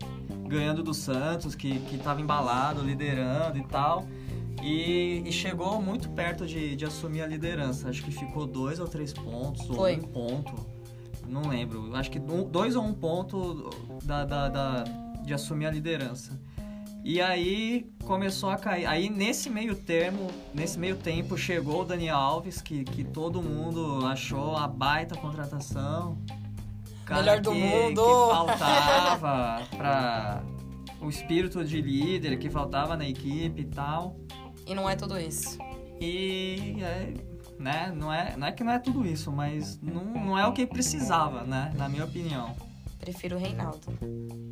Ganhando 0.50 0.84
do 0.84 0.94
Santos, 0.94 1.56
que, 1.56 1.80
que 1.80 1.98
tava 1.98 2.20
embalado, 2.20 2.82
liderando 2.82 3.58
e 3.58 3.64
tal. 3.64 4.06
E, 4.62 5.24
e 5.26 5.32
chegou 5.32 5.82
muito 5.82 6.10
perto 6.10 6.46
de, 6.46 6.76
de 6.76 6.84
assumir 6.84 7.22
a 7.22 7.26
liderança. 7.26 7.88
Acho 7.88 8.04
que 8.04 8.12
ficou 8.12 8.46
dois 8.46 8.82
ou 8.82 8.88
três 8.88 9.14
pontos, 9.14 9.70
ou 9.70 9.78
Foi. 9.78 9.96
um 9.96 10.02
ponto. 10.02 10.71
Não 11.28 11.44
lembro. 11.48 11.96
Acho 11.96 12.12
que 12.12 12.20
dois 12.20 12.76
ou 12.76 12.84
um 12.84 12.94
ponto 12.94 13.70
da, 14.04 14.26
da- 14.26 14.50
da- 14.50 14.84
de 15.24 15.34
assumir 15.34 15.66
a 15.68 15.72
liderança. 15.72 16.40
E 17.04 17.20
aí 17.20 17.90
começou 18.04 18.50
a 18.50 18.58
cair. 18.58 18.86
Aí 18.86 19.10
nesse 19.10 19.50
meio 19.50 19.76
termo, 19.76 20.28
nesse 20.54 20.78
meio 20.78 20.96
tempo, 20.98 21.36
chegou 21.38 21.82
o 21.82 21.86
Dani 21.86 22.10
Alves, 22.10 22.62
que, 22.62 22.84
que 22.84 23.04
todo 23.04 23.42
mundo 23.42 24.06
achou 24.06 24.56
a 24.56 24.68
baita 24.68 25.16
contratação. 25.16 26.18
Cara 27.06 27.22
Melhor 27.22 27.42
do 27.42 27.52
que, 27.52 27.58
mundo. 27.60 28.02
Que 28.04 28.34
faltava 28.36 29.62
pra 29.76 30.44
o 31.02 31.10
espírito 31.10 31.64
de 31.66 31.82
líder, 31.82 32.38
que 32.38 32.50
faltava 32.50 32.96
na 32.96 33.08
equipe 33.08 33.62
e 33.62 33.66
tal. 33.66 34.16
E 34.68 34.76
não 34.76 34.88
é 34.88 34.96
tudo 34.96 35.20
isso. 35.20 35.58
E 36.00 36.76
é, 36.82 37.14
né, 37.62 37.94
não 37.96 38.12
é, 38.12 38.36
não 38.36 38.48
é 38.48 38.52
que 38.52 38.64
não 38.64 38.72
é 38.72 38.80
tudo 38.80 39.06
isso, 39.06 39.32
mas 39.32 39.80
não, 39.82 40.04
não 40.04 40.38
é 40.38 40.46
o 40.48 40.52
que 40.52 40.66
precisava, 40.66 41.44
né? 41.44 41.72
Na 41.78 41.88
minha 41.88 42.04
opinião. 42.04 42.56
Prefiro 43.00 43.36
o 43.36 43.40
Reinaldo. 43.40 43.98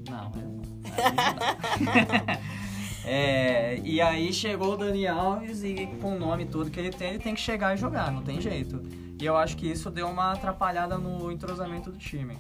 Não, 0.09 0.31
eu 0.35 0.47
não. 0.47 0.61
Aí 0.95 1.15
não. 1.15 2.69
É, 3.11 3.79
e 3.83 4.01
aí 4.01 4.31
chegou 4.31 4.73
o 4.73 4.77
Dani 4.77 5.07
Alves 5.07 5.63
e 5.63 5.87
com 5.99 6.15
o 6.15 6.19
nome 6.19 6.45
todo 6.45 6.69
que 6.69 6.79
ele 6.79 6.91
tem, 6.91 7.09
ele 7.09 7.19
tem 7.19 7.33
que 7.33 7.41
chegar 7.41 7.73
e 7.73 7.77
jogar, 7.77 8.11
não 8.11 8.21
tem 8.21 8.39
jeito. 8.39 8.83
E 9.19 9.25
eu 9.25 9.35
acho 9.35 9.57
que 9.57 9.65
isso 9.67 9.89
deu 9.89 10.07
uma 10.07 10.33
atrapalhada 10.33 10.97
no 10.97 11.31
entrosamento 11.31 11.91
do 11.91 11.97
time. 11.97 12.37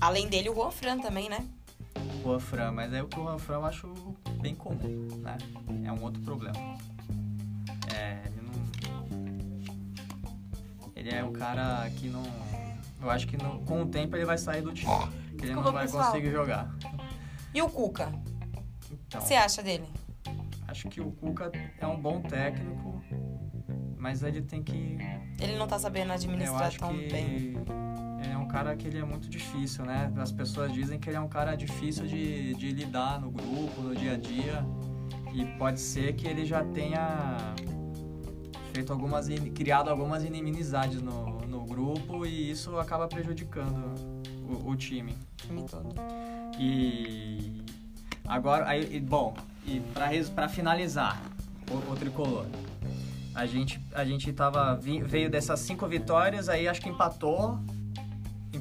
Além 0.00 0.28
dele, 0.28 0.50
o 0.50 0.54
Juan 0.54 0.70
Fran 0.70 0.98
também, 1.00 1.28
né? 1.28 1.44
O 2.20 2.28
Juan 2.28 2.38
Fran, 2.38 2.70
mas 2.70 2.92
é 2.92 3.02
o 3.02 3.08
que 3.08 3.18
o 3.18 3.24
Juan 3.24 3.38
Fran 3.38 3.54
eu 3.54 3.64
acho 3.64 3.92
bem 4.40 4.54
comum, 4.54 5.08
né? 5.16 5.36
É 5.84 5.90
um 5.90 6.00
outro 6.02 6.22
problema. 6.22 6.54
É. 7.92 8.33
Ele 11.04 11.14
é 11.16 11.24
um 11.24 11.32
cara 11.32 11.88
que 11.90 12.08
não... 12.08 12.22
Eu 13.02 13.10
acho 13.10 13.26
que 13.26 13.36
não- 13.36 13.58
com 13.64 13.82
o 13.82 13.86
tempo 13.86 14.16
ele 14.16 14.24
vai 14.24 14.38
sair 14.38 14.62
do 14.62 14.72
time. 14.72 14.90
Que 15.36 15.44
ele 15.46 15.54
não 15.54 15.62
vai 15.72 15.84
pessoal. 15.84 16.06
conseguir 16.06 16.30
jogar. 16.30 16.74
E 17.52 17.60
o 17.60 17.68
Cuca? 17.68 18.08
Então, 18.90 19.20
O 19.20 19.22
que 19.22 19.28
você 19.28 19.34
acha 19.34 19.62
dele? 19.62 19.84
acho 20.66 20.88
que 20.88 21.00
o 21.00 21.10
Cuca 21.12 21.52
é 21.78 21.86
um 21.86 22.00
bom 22.00 22.20
técnico, 22.22 23.00
mas 23.98 24.22
ele 24.22 24.40
tem 24.42 24.62
que 24.62 24.96
Ele 25.38 25.56
não 25.56 25.66
tá 25.68 25.78
sabendo 25.78 26.08
Eu 26.08 26.14
administrar 26.14 26.62
acho 26.66 26.78
tão 26.78 26.88
que 26.88 27.08
bem. 27.08 27.24
ele 27.36 27.58
é 28.32 28.36
um 28.36 28.48
cara 28.48 28.74
que 28.74 28.86
ele 28.88 28.98
é 28.98 29.04
muito 29.04 29.28
difícil, 29.28 29.84
né? 29.84 30.10
As 30.16 30.32
pessoas 30.32 30.72
dizem 30.72 30.98
que 30.98 31.10
ele 31.10 31.16
é 31.16 31.20
um 31.20 31.28
cara 31.28 31.54
difícil 31.54 32.06
de, 32.06 32.54
de 32.54 32.70
lidar 32.72 33.20
no 33.20 33.30
grupo, 33.30 33.82
no 33.82 33.94
dia 33.94 34.14
a 34.14 34.16
dia. 34.16 34.64
E 35.32 35.44
pode 35.58 35.78
ser 35.80 36.14
que 36.14 36.26
ele 36.26 36.44
já 36.46 36.64
tenha 36.64 37.36
feito 38.74 38.92
algumas 38.92 39.28
criado 39.54 39.88
algumas 39.88 40.24
inimizades 40.24 41.00
no, 41.00 41.40
no 41.46 41.64
grupo 41.64 42.26
e 42.26 42.50
isso 42.50 42.76
acaba 42.78 43.06
prejudicando 43.06 43.94
o, 44.48 44.70
o 44.70 44.76
time. 44.76 45.12
O 45.12 45.46
time 45.46 45.62
todo. 45.68 45.94
E 46.58 47.62
agora, 48.26 48.68
aí, 48.68 48.98
bom, 48.98 49.34
e 49.64 49.78
pra, 49.94 50.06
res- 50.06 50.28
pra 50.28 50.48
finalizar 50.48 51.22
o, 51.70 51.92
o 51.92 51.96
tricolor, 51.96 52.46
a 53.32 53.46
gente, 53.46 53.80
a 53.94 54.04
gente 54.04 54.32
tava, 54.32 54.74
veio 54.76 55.30
dessas 55.30 55.60
cinco 55.60 55.86
vitórias, 55.86 56.48
aí 56.48 56.66
acho 56.66 56.80
que 56.80 56.88
empatou, 56.88 57.58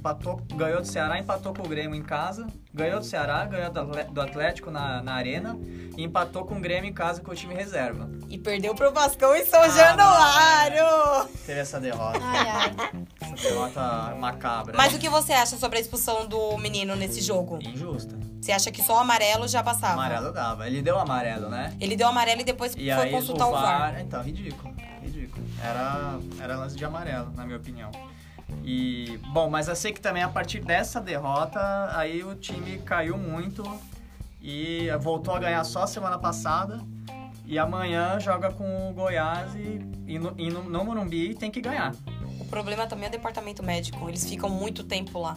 empatou, 0.04 0.42
ganhou 0.56 0.82
do 0.82 0.88
Ceará, 0.88 1.18
empatou 1.18 1.54
com 1.54 1.64
o 1.64 1.68
Grêmio 1.70 1.96
em 1.96 2.02
casa, 2.04 2.46
ganhou 2.74 3.00
do 3.00 3.06
Ceará, 3.06 3.46
ganhou 3.46 3.72
do 3.72 4.22
Atlético 4.22 4.70
na, 4.70 5.02
na 5.02 5.14
arena 5.14 5.58
e 5.96 6.04
empatou 6.04 6.44
com 6.44 6.56
o 6.56 6.60
Grêmio 6.60 6.90
em 6.90 6.94
casa 6.94 7.22
com 7.22 7.32
o 7.32 7.36
time 7.36 7.56
reserva. 7.56 8.10
E 8.30 8.38
perdeu 8.38 8.76
pro 8.76 8.92
Vascão 8.92 9.34
em 9.34 9.46
São 9.46 9.62
Ah, 9.62 9.70
Januário! 9.70 11.30
Teve 11.46 11.62
essa 11.62 11.80
derrota, 11.80 12.20
Ai, 12.22 12.50
ai. 12.50 12.72
essa 13.22 13.48
derrota 13.48 14.16
macabra. 14.20 14.76
Mas 14.76 14.94
o 14.94 15.00
que 15.00 15.08
você 15.08 15.32
acha 15.32 15.56
sobre 15.56 15.78
a 15.78 15.82
expulsão 15.82 16.28
do 16.28 16.58
menino 16.58 16.98
nesse 16.98 17.22
jogo? 17.22 17.60
Injusta. 17.62 18.18
Você 18.42 18.52
acha 18.52 18.70
que 18.74 18.84
só 18.84 18.96
o 18.96 19.00
amarelo 19.00 19.48
já 19.48 19.64
passava? 19.64 19.94
Amarelo 19.94 20.34
dava, 20.34 20.68
ele 20.68 20.82
deu 20.82 21.00
amarelo, 21.00 21.48
né? 21.48 21.74
Ele 21.80 21.96
deu 21.96 22.10
amarelo 22.10 22.42
e 22.42 22.44
depois 22.44 22.76
E 22.78 22.94
foi 22.94 23.10
consultar 23.10 23.46
o 23.46 23.50
o 23.50 23.54
VAR. 23.54 24.02
Então, 24.02 24.22
ridículo, 24.22 24.76
ridículo. 25.02 25.46
Era, 25.64 26.20
era 26.42 26.58
lance 26.58 26.76
de 26.76 26.84
amarelo, 26.84 27.32
na 27.38 27.46
minha 27.46 27.58
opinião. 27.58 27.90
E, 28.64 29.20
bom, 29.32 29.50
mas 29.50 29.68
eu 29.68 29.76
sei 29.76 29.92
que 29.92 30.02
também 30.02 30.24
a 30.24 30.30
partir 30.30 30.60
dessa 30.60 31.00
derrota, 31.02 31.60
aí 31.98 32.24
o 32.24 32.36
time 32.36 32.80
caiu 32.80 33.18
muito 33.18 33.64
e 34.42 34.90
voltou 35.02 35.34
a 35.36 35.40
ganhar 35.40 35.64
só 35.64 35.86
semana 35.86 36.18
passada. 36.18 36.82
E 37.46 37.60
amanhã 37.60 38.20
joga 38.20 38.52
com 38.52 38.90
o 38.90 38.94
Goiás 38.94 39.54
e, 39.56 39.82
e, 40.08 40.18
no, 40.18 40.34
e 40.38 40.50
no, 40.50 40.64
no 40.64 40.86
Morumbi 40.86 41.36
tem 41.36 41.52
que 41.52 41.60
ganhar. 41.60 41.94
O 42.40 42.46
problema 42.46 42.88
também 42.88 43.06
é 43.06 43.10
o 43.10 43.12
departamento 43.12 43.62
médico. 43.62 44.08
Eles 44.08 44.28
ficam 44.28 44.50
muito 44.50 44.84
tempo 44.84 45.20
lá. 45.20 45.36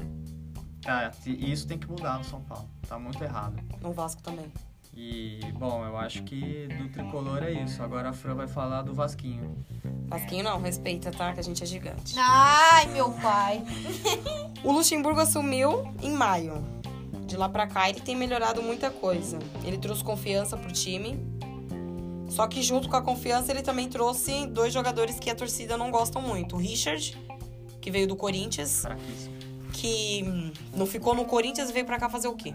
É, 0.86 1.10
e 1.26 1.52
isso 1.52 1.66
tem 1.66 1.78
que 1.78 1.88
mudar 1.88 2.18
no 2.18 2.24
São 2.24 2.40
Paulo. 2.42 2.68
Tá 2.88 2.98
muito 2.98 3.22
errado. 3.22 3.58
No 3.80 3.92
Vasco 3.92 4.22
também. 4.22 4.46
E, 4.96 5.40
bom, 5.58 5.84
eu 5.84 5.98
acho 5.98 6.22
que 6.22 6.68
do 6.68 6.88
tricolor 6.88 7.42
é 7.42 7.52
isso. 7.52 7.82
Agora 7.82 8.08
a 8.08 8.12
Fran 8.14 8.34
vai 8.34 8.48
falar 8.48 8.80
do 8.80 8.94
Vasquinho. 8.94 9.54
Vasquinho 10.08 10.42
não, 10.42 10.58
respeita, 10.60 11.10
tá? 11.10 11.34
Que 11.34 11.40
a 11.40 11.42
gente 11.42 11.62
é 11.62 11.66
gigante. 11.66 12.14
Ai, 12.16 12.86
meu 12.86 13.10
pai. 13.12 13.62
O 14.64 14.72
Luxemburgo 14.72 15.20
assumiu 15.20 15.92
em 16.02 16.12
maio. 16.12 16.64
De 17.26 17.36
lá 17.36 17.48
pra 17.48 17.66
cá 17.66 17.90
ele 17.90 18.00
tem 18.00 18.16
melhorado 18.16 18.62
muita 18.62 18.90
coisa. 18.90 19.38
Ele 19.64 19.76
trouxe 19.76 20.02
confiança 20.02 20.56
pro 20.56 20.72
time. 20.72 21.18
Só 22.30 22.46
que 22.46 22.62
junto 22.62 22.88
com 22.88 22.96
a 22.96 23.02
confiança 23.02 23.52
ele 23.52 23.62
também 23.62 23.88
trouxe 23.88 24.46
dois 24.46 24.72
jogadores 24.72 25.20
que 25.20 25.28
a 25.28 25.34
torcida 25.34 25.76
não 25.76 25.90
gosta 25.90 26.20
muito. 26.20 26.56
O 26.56 26.58
Richard, 26.58 27.16
que 27.80 27.90
veio 27.90 28.08
do 28.08 28.16
Corinthians, 28.16 28.84
que 29.72 30.24
não 30.74 30.86
ficou 30.86 31.14
no 31.14 31.26
Corinthians 31.26 31.68
e 31.68 31.72
veio 31.72 31.84
pra 31.84 31.98
cá 31.98 32.08
fazer 32.08 32.28
o 32.28 32.34
quê? 32.34 32.54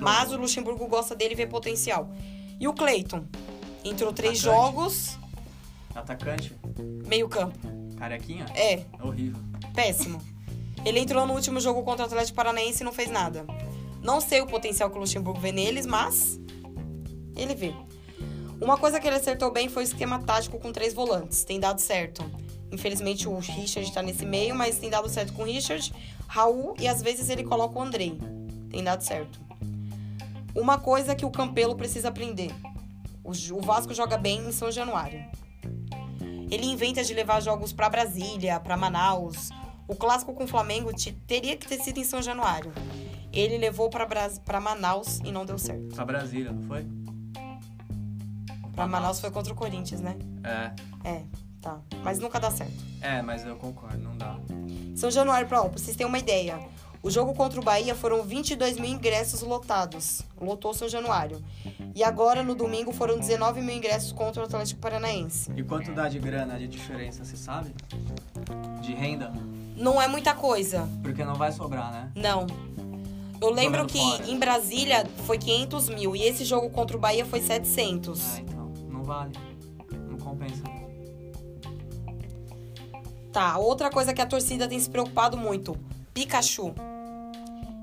Mas 0.00 0.32
o. 0.32 0.36
Luxemburgo 0.36 0.86
gosta 0.86 1.14
dele 1.14 1.34
e 1.34 1.36
vê 1.36 1.46
potencial. 1.46 2.10
E 2.58 2.66
o 2.68 2.72
Cleiton? 2.72 3.24
Entrou 3.84 4.12
três 4.12 4.44
Atacante. 4.44 4.62
jogos, 4.72 5.18
Atacante, 5.94 6.52
meio 7.06 7.28
campo. 7.28 7.58
carequinha, 7.96 8.46
É, 8.54 8.82
horrível. 9.00 9.40
Péssimo. 9.74 10.20
Ele 10.84 11.00
entrou 11.00 11.26
no 11.26 11.34
último 11.34 11.60
jogo 11.60 11.82
contra 11.82 12.04
o 12.04 12.06
Atlético 12.06 12.36
Paranaense 12.36 12.82
e 12.82 12.84
não 12.84 12.92
fez 12.92 13.10
nada. 13.10 13.44
Não 14.02 14.20
sei 14.20 14.40
o 14.40 14.46
potencial 14.46 14.90
que 14.90 14.96
o 14.96 15.00
Luxemburgo 15.00 15.40
vê 15.40 15.50
neles, 15.52 15.86
mas 15.86 16.38
ele 17.36 17.54
vê. 17.54 17.74
Uma 18.60 18.76
coisa 18.78 18.98
que 19.00 19.06
ele 19.06 19.16
acertou 19.16 19.50
bem 19.50 19.68
foi 19.68 19.82
o 19.82 19.84
esquema 19.84 20.18
tático 20.20 20.58
com 20.58 20.72
três 20.72 20.94
volantes. 20.94 21.44
Tem 21.44 21.58
dado 21.60 21.80
certo. 21.80 22.24
Infelizmente 22.72 23.28
o 23.28 23.38
Richard 23.38 23.92
tá 23.92 24.02
nesse 24.02 24.24
meio, 24.24 24.54
mas 24.54 24.78
tem 24.78 24.90
dado 24.90 25.08
certo 25.08 25.32
com 25.32 25.42
o 25.42 25.44
Richard, 25.44 25.92
Raul 26.26 26.74
e 26.78 26.86
às 26.88 27.02
vezes 27.02 27.28
ele 27.30 27.44
coloca 27.44 27.78
o 27.78 27.82
Andrei. 27.82 28.18
Tem 28.70 28.82
dado 28.82 29.02
certo. 29.02 29.40
Uma 30.56 30.78
coisa 30.78 31.14
que 31.14 31.24
o 31.24 31.30
Campelo 31.30 31.76
precisa 31.76 32.08
aprender. 32.08 32.50
O 33.22 33.60
Vasco 33.60 33.92
joga 33.94 34.16
bem 34.16 34.38
em 34.48 34.52
São 34.52 34.70
Januário. 34.70 35.24
Ele 36.50 36.66
inventa 36.66 37.02
de 37.02 37.12
levar 37.12 37.40
jogos 37.40 37.72
pra 37.72 37.88
Brasília, 37.88 38.58
pra 38.60 38.76
Manaus. 38.76 39.50
O 39.88 39.94
clássico 39.94 40.32
com 40.32 40.44
o 40.44 40.48
Flamengo 40.48 40.92
te- 40.92 41.12
teria 41.12 41.56
que 41.56 41.66
ter 41.66 41.78
sido 41.80 41.98
em 41.98 42.04
São 42.04 42.22
Januário. 42.22 42.72
Ele 43.32 43.58
levou 43.58 43.90
pra 43.90 44.60
Manaus 44.60 45.18
e 45.24 45.30
não 45.32 45.44
deu 45.44 45.58
certo. 45.58 45.94
Pra 45.94 46.04
Brasília, 46.04 46.52
não 46.52 46.62
foi? 46.62 46.86
Pra 48.74 48.86
Manaus 48.86 49.20
foi 49.20 49.30
contra 49.30 49.52
o 49.52 49.56
Corinthians, 49.56 50.00
né? 50.00 50.16
É. 50.44 51.08
É, 51.10 51.22
tá. 51.60 51.80
Mas 52.04 52.18
nunca 52.18 52.38
dá 52.38 52.50
certo. 52.50 52.72
É, 53.00 53.20
mas 53.22 53.44
eu 53.44 53.56
concordo, 53.56 53.98
não 53.98 54.16
dá. 54.16 54.36
São 54.94 55.10
Januário, 55.10 55.48
pra, 55.48 55.62
ó, 55.62 55.68
pra 55.68 55.78
vocês 55.78 55.96
terem 55.96 56.08
uma 56.10 56.18
ideia. 56.18 56.58
O 57.02 57.10
jogo 57.10 57.34
contra 57.34 57.60
o 57.60 57.62
Bahia 57.62 57.94
foram 57.94 58.22
22 58.22 58.78
mil 58.78 58.90
ingressos 58.90 59.42
lotados. 59.42 60.22
Lotou 60.40 60.74
São 60.74 60.88
Januário. 60.88 61.42
E 61.94 62.02
agora, 62.02 62.42
no 62.42 62.54
domingo, 62.54 62.92
foram 62.92 63.18
19 63.18 63.60
mil 63.60 63.76
ingressos 63.76 64.12
contra 64.12 64.42
o 64.42 64.44
Atlético 64.46 64.80
Paranaense. 64.80 65.50
E 65.56 65.62
quanto 65.62 65.92
dá 65.92 66.08
de 66.08 66.18
grana 66.18 66.58
de 66.58 66.66
diferença, 66.66 67.24
você 67.24 67.36
sabe? 67.36 67.72
De 68.80 68.92
renda? 68.92 69.32
Não 69.76 70.00
é 70.00 70.08
muita 70.08 70.34
coisa. 70.34 70.88
Porque 71.02 71.24
não 71.24 71.34
vai 71.34 71.52
sobrar, 71.52 71.92
né? 71.92 72.10
Não. 72.14 72.46
Eu 73.40 73.50
lembro 73.50 73.80
Jogando 73.80 73.92
que 73.92 73.98
fora. 73.98 74.30
em 74.30 74.38
Brasília 74.38 75.06
foi 75.26 75.36
500 75.38 75.88
mil 75.90 76.16
e 76.16 76.22
esse 76.22 76.44
jogo 76.44 76.70
contra 76.70 76.96
o 76.96 77.00
Bahia 77.00 77.24
foi 77.26 77.40
700. 77.42 78.38
É, 78.38 78.40
então, 78.40 78.72
não 78.88 79.02
vale. 79.02 79.32
Não 80.08 80.16
compensa. 80.18 80.62
Tá, 83.30 83.58
outra 83.58 83.90
coisa 83.90 84.14
que 84.14 84.22
a 84.22 84.26
torcida 84.26 84.66
tem 84.66 84.80
se 84.80 84.88
preocupado 84.88 85.36
muito: 85.36 85.76
Pikachu. 86.16 86.74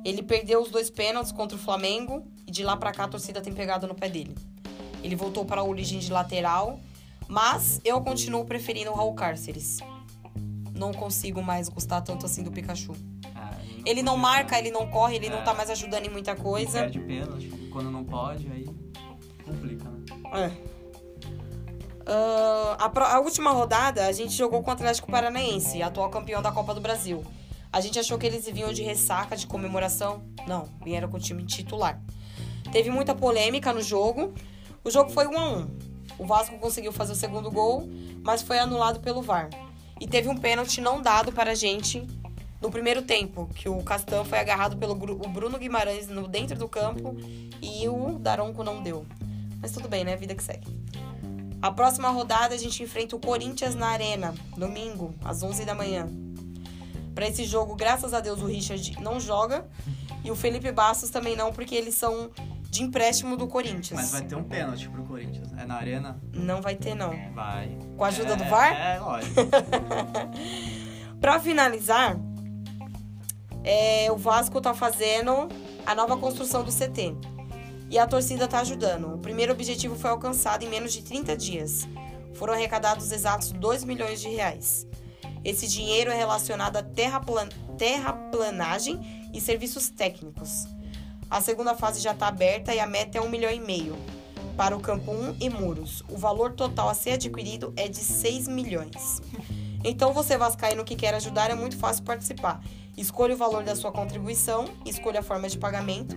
Ele 0.04 0.24
perdeu 0.24 0.60
os 0.60 0.72
dois 0.72 0.90
pênaltis 0.90 1.32
contra 1.32 1.56
o 1.56 1.60
Flamengo 1.60 2.26
e 2.48 2.52
de 2.52 2.64
lá 2.64 2.76
pra 2.76 2.92
cá 2.92 3.04
a 3.04 3.08
torcida 3.08 3.40
tem 3.42 3.54
pegado 3.54 3.86
no 3.86 3.94
pé 3.94 4.10
dele. 4.10 4.36
Ele 5.04 5.16
voltou 5.16 5.46
para 5.46 5.62
a 5.62 5.64
origem 5.64 6.00
de 6.00 6.12
lateral, 6.12 6.80
mas 7.28 7.80
eu 7.86 8.02
continuo 8.02 8.44
preferindo 8.44 8.90
o 8.90 8.96
Raul 8.96 9.14
Cárceres. 9.14 9.78
Não 10.74 10.92
consigo 10.92 11.44
mais 11.44 11.70
gostar 11.70 12.02
tanto 12.02 12.26
assim 12.26 12.42
do 12.42 12.50
Pikachu. 12.52 12.94
É, 13.24 13.90
Ele 13.90 14.02
não 14.02 14.18
marca, 14.18 14.58
ele 14.58 14.72
não 14.72 14.88
corre, 14.90 15.18
ele 15.18 15.30
não 15.30 15.38
É. 15.38 15.44
tá 15.44 15.54
mais 15.54 15.70
ajudando 15.70 16.08
em 16.08 16.10
muita 16.10 16.32
Ele 16.32 16.42
coisa. 16.42 16.80
Perde 16.80 17.00
pênalti. 17.02 17.50
Quando 17.72 17.92
não 17.92 18.04
pode, 18.04 18.48
aí 18.52 18.68
complica, 19.46 19.88
né? 19.92 20.02
É. 20.34 20.74
Ah, 22.08 22.78
a, 22.92 23.16
a 23.16 23.20
última 23.20 23.52
rodada 23.52 24.08
a 24.08 24.12
gente 24.12 24.34
jogou 24.34 24.64
com 24.64 24.72
o 24.72 24.74
Atlético 24.74 25.10
Paranaense, 25.12 25.84
atual 25.84 26.10
campeão 26.10 26.42
da 26.42 26.52
Copa 26.52 26.74
do 26.74 26.82
Brasil. 26.82 27.24
A 27.74 27.82
gente 27.82 27.98
achou 27.98 28.20
que 28.20 28.28
eles 28.28 28.46
vinham 28.46 28.72
de 28.72 28.84
ressaca, 28.84 29.36
de 29.36 29.48
comemoração. 29.48 30.24
Não, 30.48 30.70
vieram 30.84 31.10
com 31.10 31.18
o 31.18 31.20
time 31.20 31.44
titular. 31.44 32.00
Teve 32.72 32.92
muita 32.92 33.16
polêmica 33.16 33.74
no 33.74 33.82
jogo. 33.82 34.32
O 34.84 34.92
jogo 34.92 35.10
foi 35.10 35.26
1 35.26 35.40
a 35.40 35.50
1. 35.50 35.68
O 36.20 36.26
Vasco 36.28 36.60
conseguiu 36.60 36.94
fazer 36.94 37.14
o 37.14 37.16
segundo 37.16 37.50
gol, 37.50 37.90
mas 38.22 38.44
foi 38.44 38.60
anulado 38.60 39.00
pelo 39.00 39.24
VAR. 39.24 39.50
E 40.00 40.08
teve 40.08 40.30
um 40.30 40.38
pênalti 40.38 40.80
não 40.80 41.02
dado 41.02 41.32
para 41.32 41.54
a 41.54 41.56
gente 41.56 42.06
no 42.62 42.70
primeiro 42.70 43.02
tempo, 43.02 43.50
que 43.56 43.68
o 43.68 43.82
Castan 43.82 44.24
foi 44.24 44.38
agarrado 44.38 44.78
pelo 44.78 44.94
Bruno 44.94 45.58
Guimarães 45.58 46.08
no 46.08 46.28
dentro 46.28 46.58
do 46.58 46.70
campo 46.70 47.18
e 47.60 47.90
o 47.90 48.20
Daronco 48.20 48.64
não 48.64 48.84
deu. 48.84 49.04
Mas 49.60 49.72
tudo 49.72 49.90
bem, 49.90 50.04
né? 50.04 50.16
Vida 50.16 50.36
que 50.36 50.44
segue. 50.44 50.68
A 51.60 51.72
próxima 51.72 52.10
rodada 52.10 52.54
a 52.54 52.58
gente 52.58 52.84
enfrenta 52.84 53.16
o 53.16 53.20
Corinthians 53.20 53.74
na 53.74 53.88
Arena, 53.88 54.36
domingo, 54.56 55.16
às 55.24 55.42
11 55.42 55.66
da 55.66 55.74
manhã. 55.74 56.08
Para 57.14 57.28
esse 57.28 57.44
jogo, 57.46 57.76
graças 57.76 58.14
a 58.14 58.20
Deus, 58.20 58.42
o 58.42 58.46
Richard 58.48 59.00
não 59.02 59.20
joga 59.20 59.66
e 60.24 60.32
o 60.32 60.36
Felipe 60.36 60.72
Bastos 60.72 61.10
também 61.10 61.36
não, 61.36 61.52
porque 61.54 61.76
eles 61.76 61.96
são 61.96 62.32
de 62.70 62.82
empréstimo 62.82 63.38
do 63.38 63.48
Corinthians. 63.48 63.92
Mas 64.00 64.12
vai 64.12 64.22
ter 64.24 64.36
um 64.36 64.44
pênalti 64.44 64.90
pro 64.90 65.04
Corinthians. 65.04 65.50
É 65.58 65.66
na 65.66 65.76
arena? 65.76 66.20
Não 66.34 66.60
vai 66.62 66.76
ter, 66.76 66.96
não. 66.96 67.12
Vai. 67.34 67.78
Com 67.96 68.04
a 68.04 68.08
ajuda 68.08 68.34
É, 68.34 68.36
do 68.36 68.46
VAR? 68.46 68.74
É, 68.74 69.00
lógico. 69.00 69.36
Pra 71.22 71.40
finalizar, 71.40 72.18
é, 73.64 74.12
o 74.12 74.18
Vasco 74.18 74.60
tá 74.60 74.74
fazendo 74.74 75.48
a 75.86 75.96
nova 75.96 76.18
construção 76.18 76.64
do 76.64 76.72
CT. 76.72 77.16
E 77.90 77.98
a 78.00 78.08
torcida 78.08 78.48
tá 78.48 78.60
ajudando. 78.62 79.14
O 79.14 79.18
primeiro 79.20 79.54
objetivo 79.54 79.96
foi 79.96 80.10
alcançado 80.10 80.64
em 80.64 80.70
menos 80.70 80.92
de 80.92 81.04
30 81.04 81.38
dias. 81.38 81.88
Foram 82.34 82.54
arrecadados 82.54 83.12
exatos 83.12 83.52
2 83.52 83.84
milhões 83.84 84.20
de 84.20 84.30
reais. 84.30 84.88
Esse 85.44 85.68
dinheiro 85.68 86.12
é 86.12 86.16
relacionado 86.16 86.78
a 86.78 86.84
terraplan 86.84 87.50
terraplanagem 87.78 89.30
e 89.34 89.42
serviços 89.42 89.90
técnicos. 89.90 90.68
A 91.30 91.42
segunda 91.42 91.76
fase 91.76 92.00
já 92.00 92.12
está 92.12 92.28
aberta 92.28 92.74
e 92.74 92.80
a 92.80 92.88
meta 92.88 93.18
é 93.18 93.22
1 93.22 93.30
milhão 93.30 93.52
e 93.52 93.60
meio 93.60 93.98
para 94.56 94.76
o 94.76 94.80
campo 94.80 95.12
1 95.12 95.38
e 95.40 95.50
muros. 95.50 96.04
O 96.10 96.18
valor 96.18 96.54
total 96.54 96.90
a 96.90 96.94
ser 96.94 97.12
adquirido 97.12 97.74
é 97.76 97.88
de 97.88 97.98
6 97.98 98.48
milhões. 98.48 99.22
Então, 99.84 100.14
você 100.14 100.38
vascaíno 100.38 100.86
que 100.86 100.96
quer 100.96 101.14
ajudar, 101.16 101.52
é 101.52 101.56
muito 101.56 101.76
fácil 101.78 102.04
participar. 102.04 102.64
Escolha 102.96 103.34
o 103.34 103.38
valor 103.38 103.64
da 103.64 103.76
sua 103.76 103.92
contribuição, 103.92 104.66
escolha 104.86 105.20
a 105.20 105.24
forma 105.24 105.50
de 105.50 105.58
pagamento, 105.58 106.16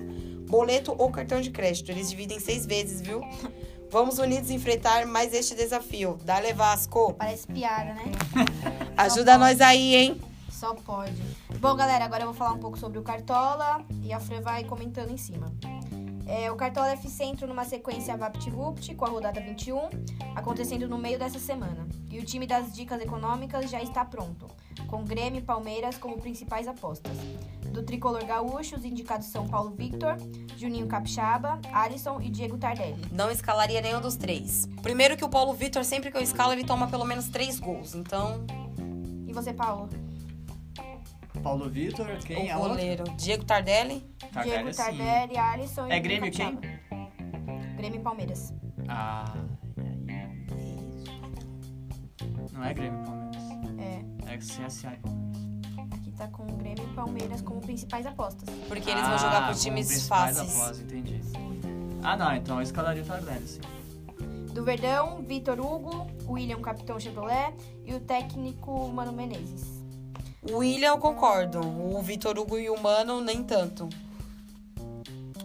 boleto 0.48 0.94
ou 0.96 1.10
cartão 1.10 1.40
de 1.40 1.50
crédito. 1.50 1.90
Eles 1.90 2.08
dividem 2.08 2.38
seis 2.38 2.64
vezes, 2.64 3.00
viu? 3.00 3.20
Vamos 3.90 4.18
unidos 4.18 4.50
enfrentar 4.50 5.04
mais 5.06 5.34
este 5.34 5.54
desafio. 5.54 6.16
Dale 6.24 6.52
Vasco! 6.52 7.14
Parece 7.14 7.46
piada, 7.48 7.94
né? 7.94 8.04
Ajuda 8.96 9.36
nós 9.36 9.60
aí, 9.60 9.94
hein? 9.94 10.20
Só 10.50 10.74
pode. 10.74 11.22
Bom, 11.60 11.74
galera, 11.76 12.04
agora 12.06 12.22
eu 12.22 12.28
vou 12.28 12.34
falar 12.34 12.52
um 12.52 12.58
pouco 12.58 12.78
sobre 12.78 12.98
o 12.98 13.02
Cartola 13.02 13.84
e 14.02 14.10
a 14.12 14.18
Fran 14.18 14.40
vai 14.40 14.64
comentando 14.64 15.10
em 15.10 15.18
cima. 15.18 15.52
É, 16.26 16.50
o 16.50 16.56
Cartola 16.56 16.88
F 16.88 17.06
entra 17.22 17.46
numa 17.46 17.64
sequência 17.64 18.16
VaptVupt 18.16 18.94
com 18.94 19.04
a 19.04 19.08
rodada 19.08 19.40
21, 19.40 19.90
acontecendo 20.34 20.88
no 20.88 20.98
meio 20.98 21.18
dessa 21.18 21.38
semana. 21.38 21.86
E 22.10 22.18
o 22.18 22.24
time 22.24 22.46
das 22.46 22.72
dicas 22.74 23.00
econômicas 23.00 23.70
já 23.70 23.82
está 23.82 24.04
pronto, 24.04 24.46
com 24.88 25.04
Grêmio 25.04 25.40
e 25.40 25.42
Palmeiras 25.42 25.98
como 25.98 26.18
principais 26.18 26.66
apostas. 26.66 27.12
Do 27.70 27.82
tricolor 27.82 28.24
gaúcho, 28.24 28.76
os 28.76 28.84
indicados 28.84 29.28
são 29.28 29.46
Paulo 29.46 29.74
Victor, 29.76 30.16
Juninho 30.56 30.86
Capixaba, 30.86 31.60
Alisson 31.72 32.20
e 32.22 32.30
Diego 32.30 32.56
Tardelli. 32.56 33.04
Não 33.12 33.30
escalaria 33.30 33.82
nenhum 33.82 34.00
dos 34.00 34.16
três. 34.16 34.66
Primeiro 34.82 35.16
que 35.16 35.24
o 35.24 35.28
Paulo 35.28 35.52
Vitor, 35.52 35.84
sempre 35.84 36.10
que 36.10 36.16
eu 36.16 36.22
escalo, 36.22 36.54
ele 36.54 36.64
toma 36.64 36.88
pelo 36.88 37.04
menos 37.04 37.28
três 37.28 37.60
gols. 37.60 37.94
Então, 37.94 38.44
você, 39.36 39.52
Paulo? 39.52 39.88
Paulo 41.42 41.68
Vitor, 41.70 42.06
quem 42.24 42.46
o 42.46 42.50
é 42.50 42.56
o 42.56 42.58
outro? 42.60 42.70
goleiro. 42.76 43.04
Diego 43.16 43.44
Tardelli. 43.44 44.00
Tardelli, 44.32 44.50
Diego 44.50 44.72
sim. 44.72 44.82
Tardelli, 44.82 45.36
Alisson 45.38 45.86
e 45.86 45.92
É 45.92 46.00
Grêmio 46.00 46.32
quem? 46.32 46.58
Grêmio 47.76 48.00
e 48.00 48.02
Palmeiras. 48.02 48.54
Ah. 48.88 49.24
Não 52.52 52.64
é 52.64 52.74
Grêmio 52.74 53.00
e 53.00 53.04
Palmeiras. 53.04 53.42
É. 54.26 54.32
É 54.34 54.36
CSA 54.38 54.94
e 54.94 54.96
Palmeiras. 54.98 55.36
Aqui 55.92 56.10
tá 56.12 56.28
com 56.28 56.46
Grêmio 56.56 56.84
e 56.84 56.94
Palmeiras 56.94 57.42
como 57.42 57.60
principais 57.60 58.06
apostas. 58.06 58.48
Porque 58.66 58.90
eles 58.90 59.06
vão 59.06 59.18
jogar 59.18 59.44
Ah, 59.44 59.46
por 59.52 59.54
times 59.56 59.86
principais 59.88 60.36
fáceis. 60.38 60.60
após, 60.60 60.80
entendi. 60.80 61.20
Ah, 62.02 62.16
não, 62.16 62.34
então 62.34 62.56
eu 62.56 62.62
escalaria 62.62 63.02
o 63.02 63.06
Tardelli, 63.06 63.46
sim. 63.46 63.60
Do 64.56 64.64
Verdão, 64.64 65.22
Vitor 65.22 65.60
Hugo, 65.60 66.06
William 66.26 66.62
Capitão 66.62 66.98
Chevrolet 66.98 67.54
e 67.84 67.92
o 67.92 68.00
técnico 68.00 68.88
Mano 68.88 69.12
Menezes. 69.12 69.84
O 70.50 70.56
William 70.56 70.92
eu 70.92 70.98
concordo. 70.98 71.60
O 71.60 72.00
Vitor 72.00 72.38
Hugo 72.38 72.58
e 72.58 72.70
o 72.70 72.80
Mano, 72.80 73.20
nem 73.20 73.44
tanto. 73.44 73.86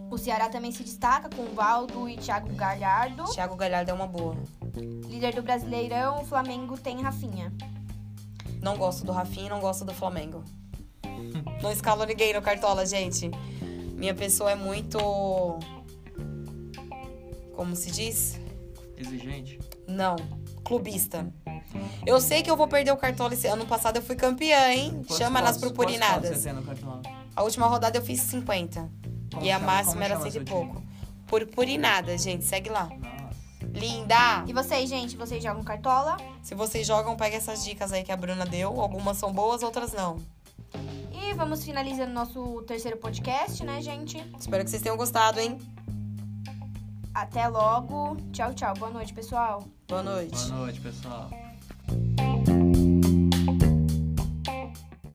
O 0.09 0.17
Ceará 0.17 0.47
também 0.47 0.71
se 0.71 0.81
destaca 0.81 1.29
com 1.35 1.41
o 1.41 1.53
Valdo 1.53 2.07
e 2.07 2.15
Thiago 2.15 2.55
Galhardo. 2.55 3.25
Thiago 3.25 3.57
Galhardo 3.57 3.91
é 3.91 3.93
uma 3.93 4.07
boa. 4.07 4.37
Líder 5.09 5.35
do 5.35 5.41
Brasileirão, 5.41 6.21
o 6.21 6.25
Flamengo 6.25 6.77
tem 6.77 7.01
Rafinha. 7.01 7.51
Não 8.61 8.77
gosto 8.77 9.03
do 9.03 9.11
Rafinha 9.11 9.47
e 9.47 9.49
não 9.49 9.59
gosto 9.59 9.83
do 9.83 9.93
Flamengo. 9.93 10.41
Não 11.61 11.69
escalo 11.69 12.05
ninguém 12.05 12.33
no 12.33 12.41
Cartola, 12.41 12.85
gente. 12.85 13.29
Minha 13.93 14.15
pessoa 14.15 14.51
é 14.51 14.55
muito. 14.55 14.97
Como 17.53 17.75
se 17.75 17.91
diz? 17.91 18.39
Exigente. 19.01 19.59
Não. 19.87 20.15
Clubista. 20.63 21.31
Eu 22.05 22.21
sei 22.21 22.41
que 22.43 22.49
eu 22.51 22.55
vou 22.55 22.67
perder 22.67 22.91
o 22.91 22.97
Cartola 22.97 23.33
esse 23.33 23.47
ano 23.47 23.65
passado. 23.65 23.97
Eu 23.97 24.01
fui 24.03 24.15
campeã, 24.15 24.71
hein? 24.71 24.91
Quantos 24.91 25.17
Chama 25.17 25.41
nas 25.41 25.57
pontos- 25.57 25.75
quantos 25.77 25.85
pontos 25.85 25.97
purpurinadas. 25.97 26.37
Você 26.37 26.43
tem 26.43 26.53
no 26.53 26.63
cartão? 26.63 27.01
A 27.35 27.43
última 27.43 27.67
rodada 27.67 27.97
eu 27.97 28.01
fiz 28.03 28.21
50. 28.21 28.89
Como 29.33 29.45
e 29.45 29.51
a 29.51 29.55
chama- 29.59 29.65
máxima 29.71 29.91
como 29.93 30.03
era 30.03 30.13
chama 30.15 30.21
100 30.23 30.29
e 30.29 30.31
seu 30.33 30.43
time? 30.45 30.55
pouco. 30.65 30.83
Purpurinada, 31.27 32.17
gente. 32.17 32.43
Segue 32.45 32.69
lá. 32.69 32.85
Nossa. 32.89 33.21
Linda! 33.73 34.43
E 34.47 34.53
vocês, 34.53 34.89
gente, 34.89 35.15
vocês 35.15 35.41
jogam 35.41 35.63
Cartola? 35.63 36.17
Se 36.43 36.53
vocês 36.53 36.85
jogam, 36.85 37.15
pegue 37.15 37.37
essas 37.37 37.63
dicas 37.63 37.93
aí 37.93 38.03
que 38.03 38.11
a 38.11 38.17
Bruna 38.17 38.45
deu. 38.45 38.79
Algumas 38.81 39.17
são 39.17 39.31
boas, 39.31 39.63
outras 39.63 39.93
não. 39.93 40.17
E 41.13 41.33
vamos 41.33 41.63
finalizando 41.63 42.11
nosso 42.11 42.61
terceiro 42.67 42.97
podcast, 42.97 43.63
né, 43.63 43.81
gente? 43.81 44.17
Espero 44.37 44.63
que 44.63 44.69
vocês 44.69 44.81
tenham 44.81 44.97
gostado, 44.97 45.39
hein? 45.39 45.57
Até 47.13 47.47
logo. 47.47 48.17
Tchau, 48.31 48.53
tchau. 48.53 48.73
Boa 48.75 48.91
noite, 48.91 49.13
pessoal. 49.13 49.63
Boa 49.87 50.03
noite. 50.03 50.49
Boa 50.49 50.59
noite, 50.59 50.79
pessoal. 50.79 51.29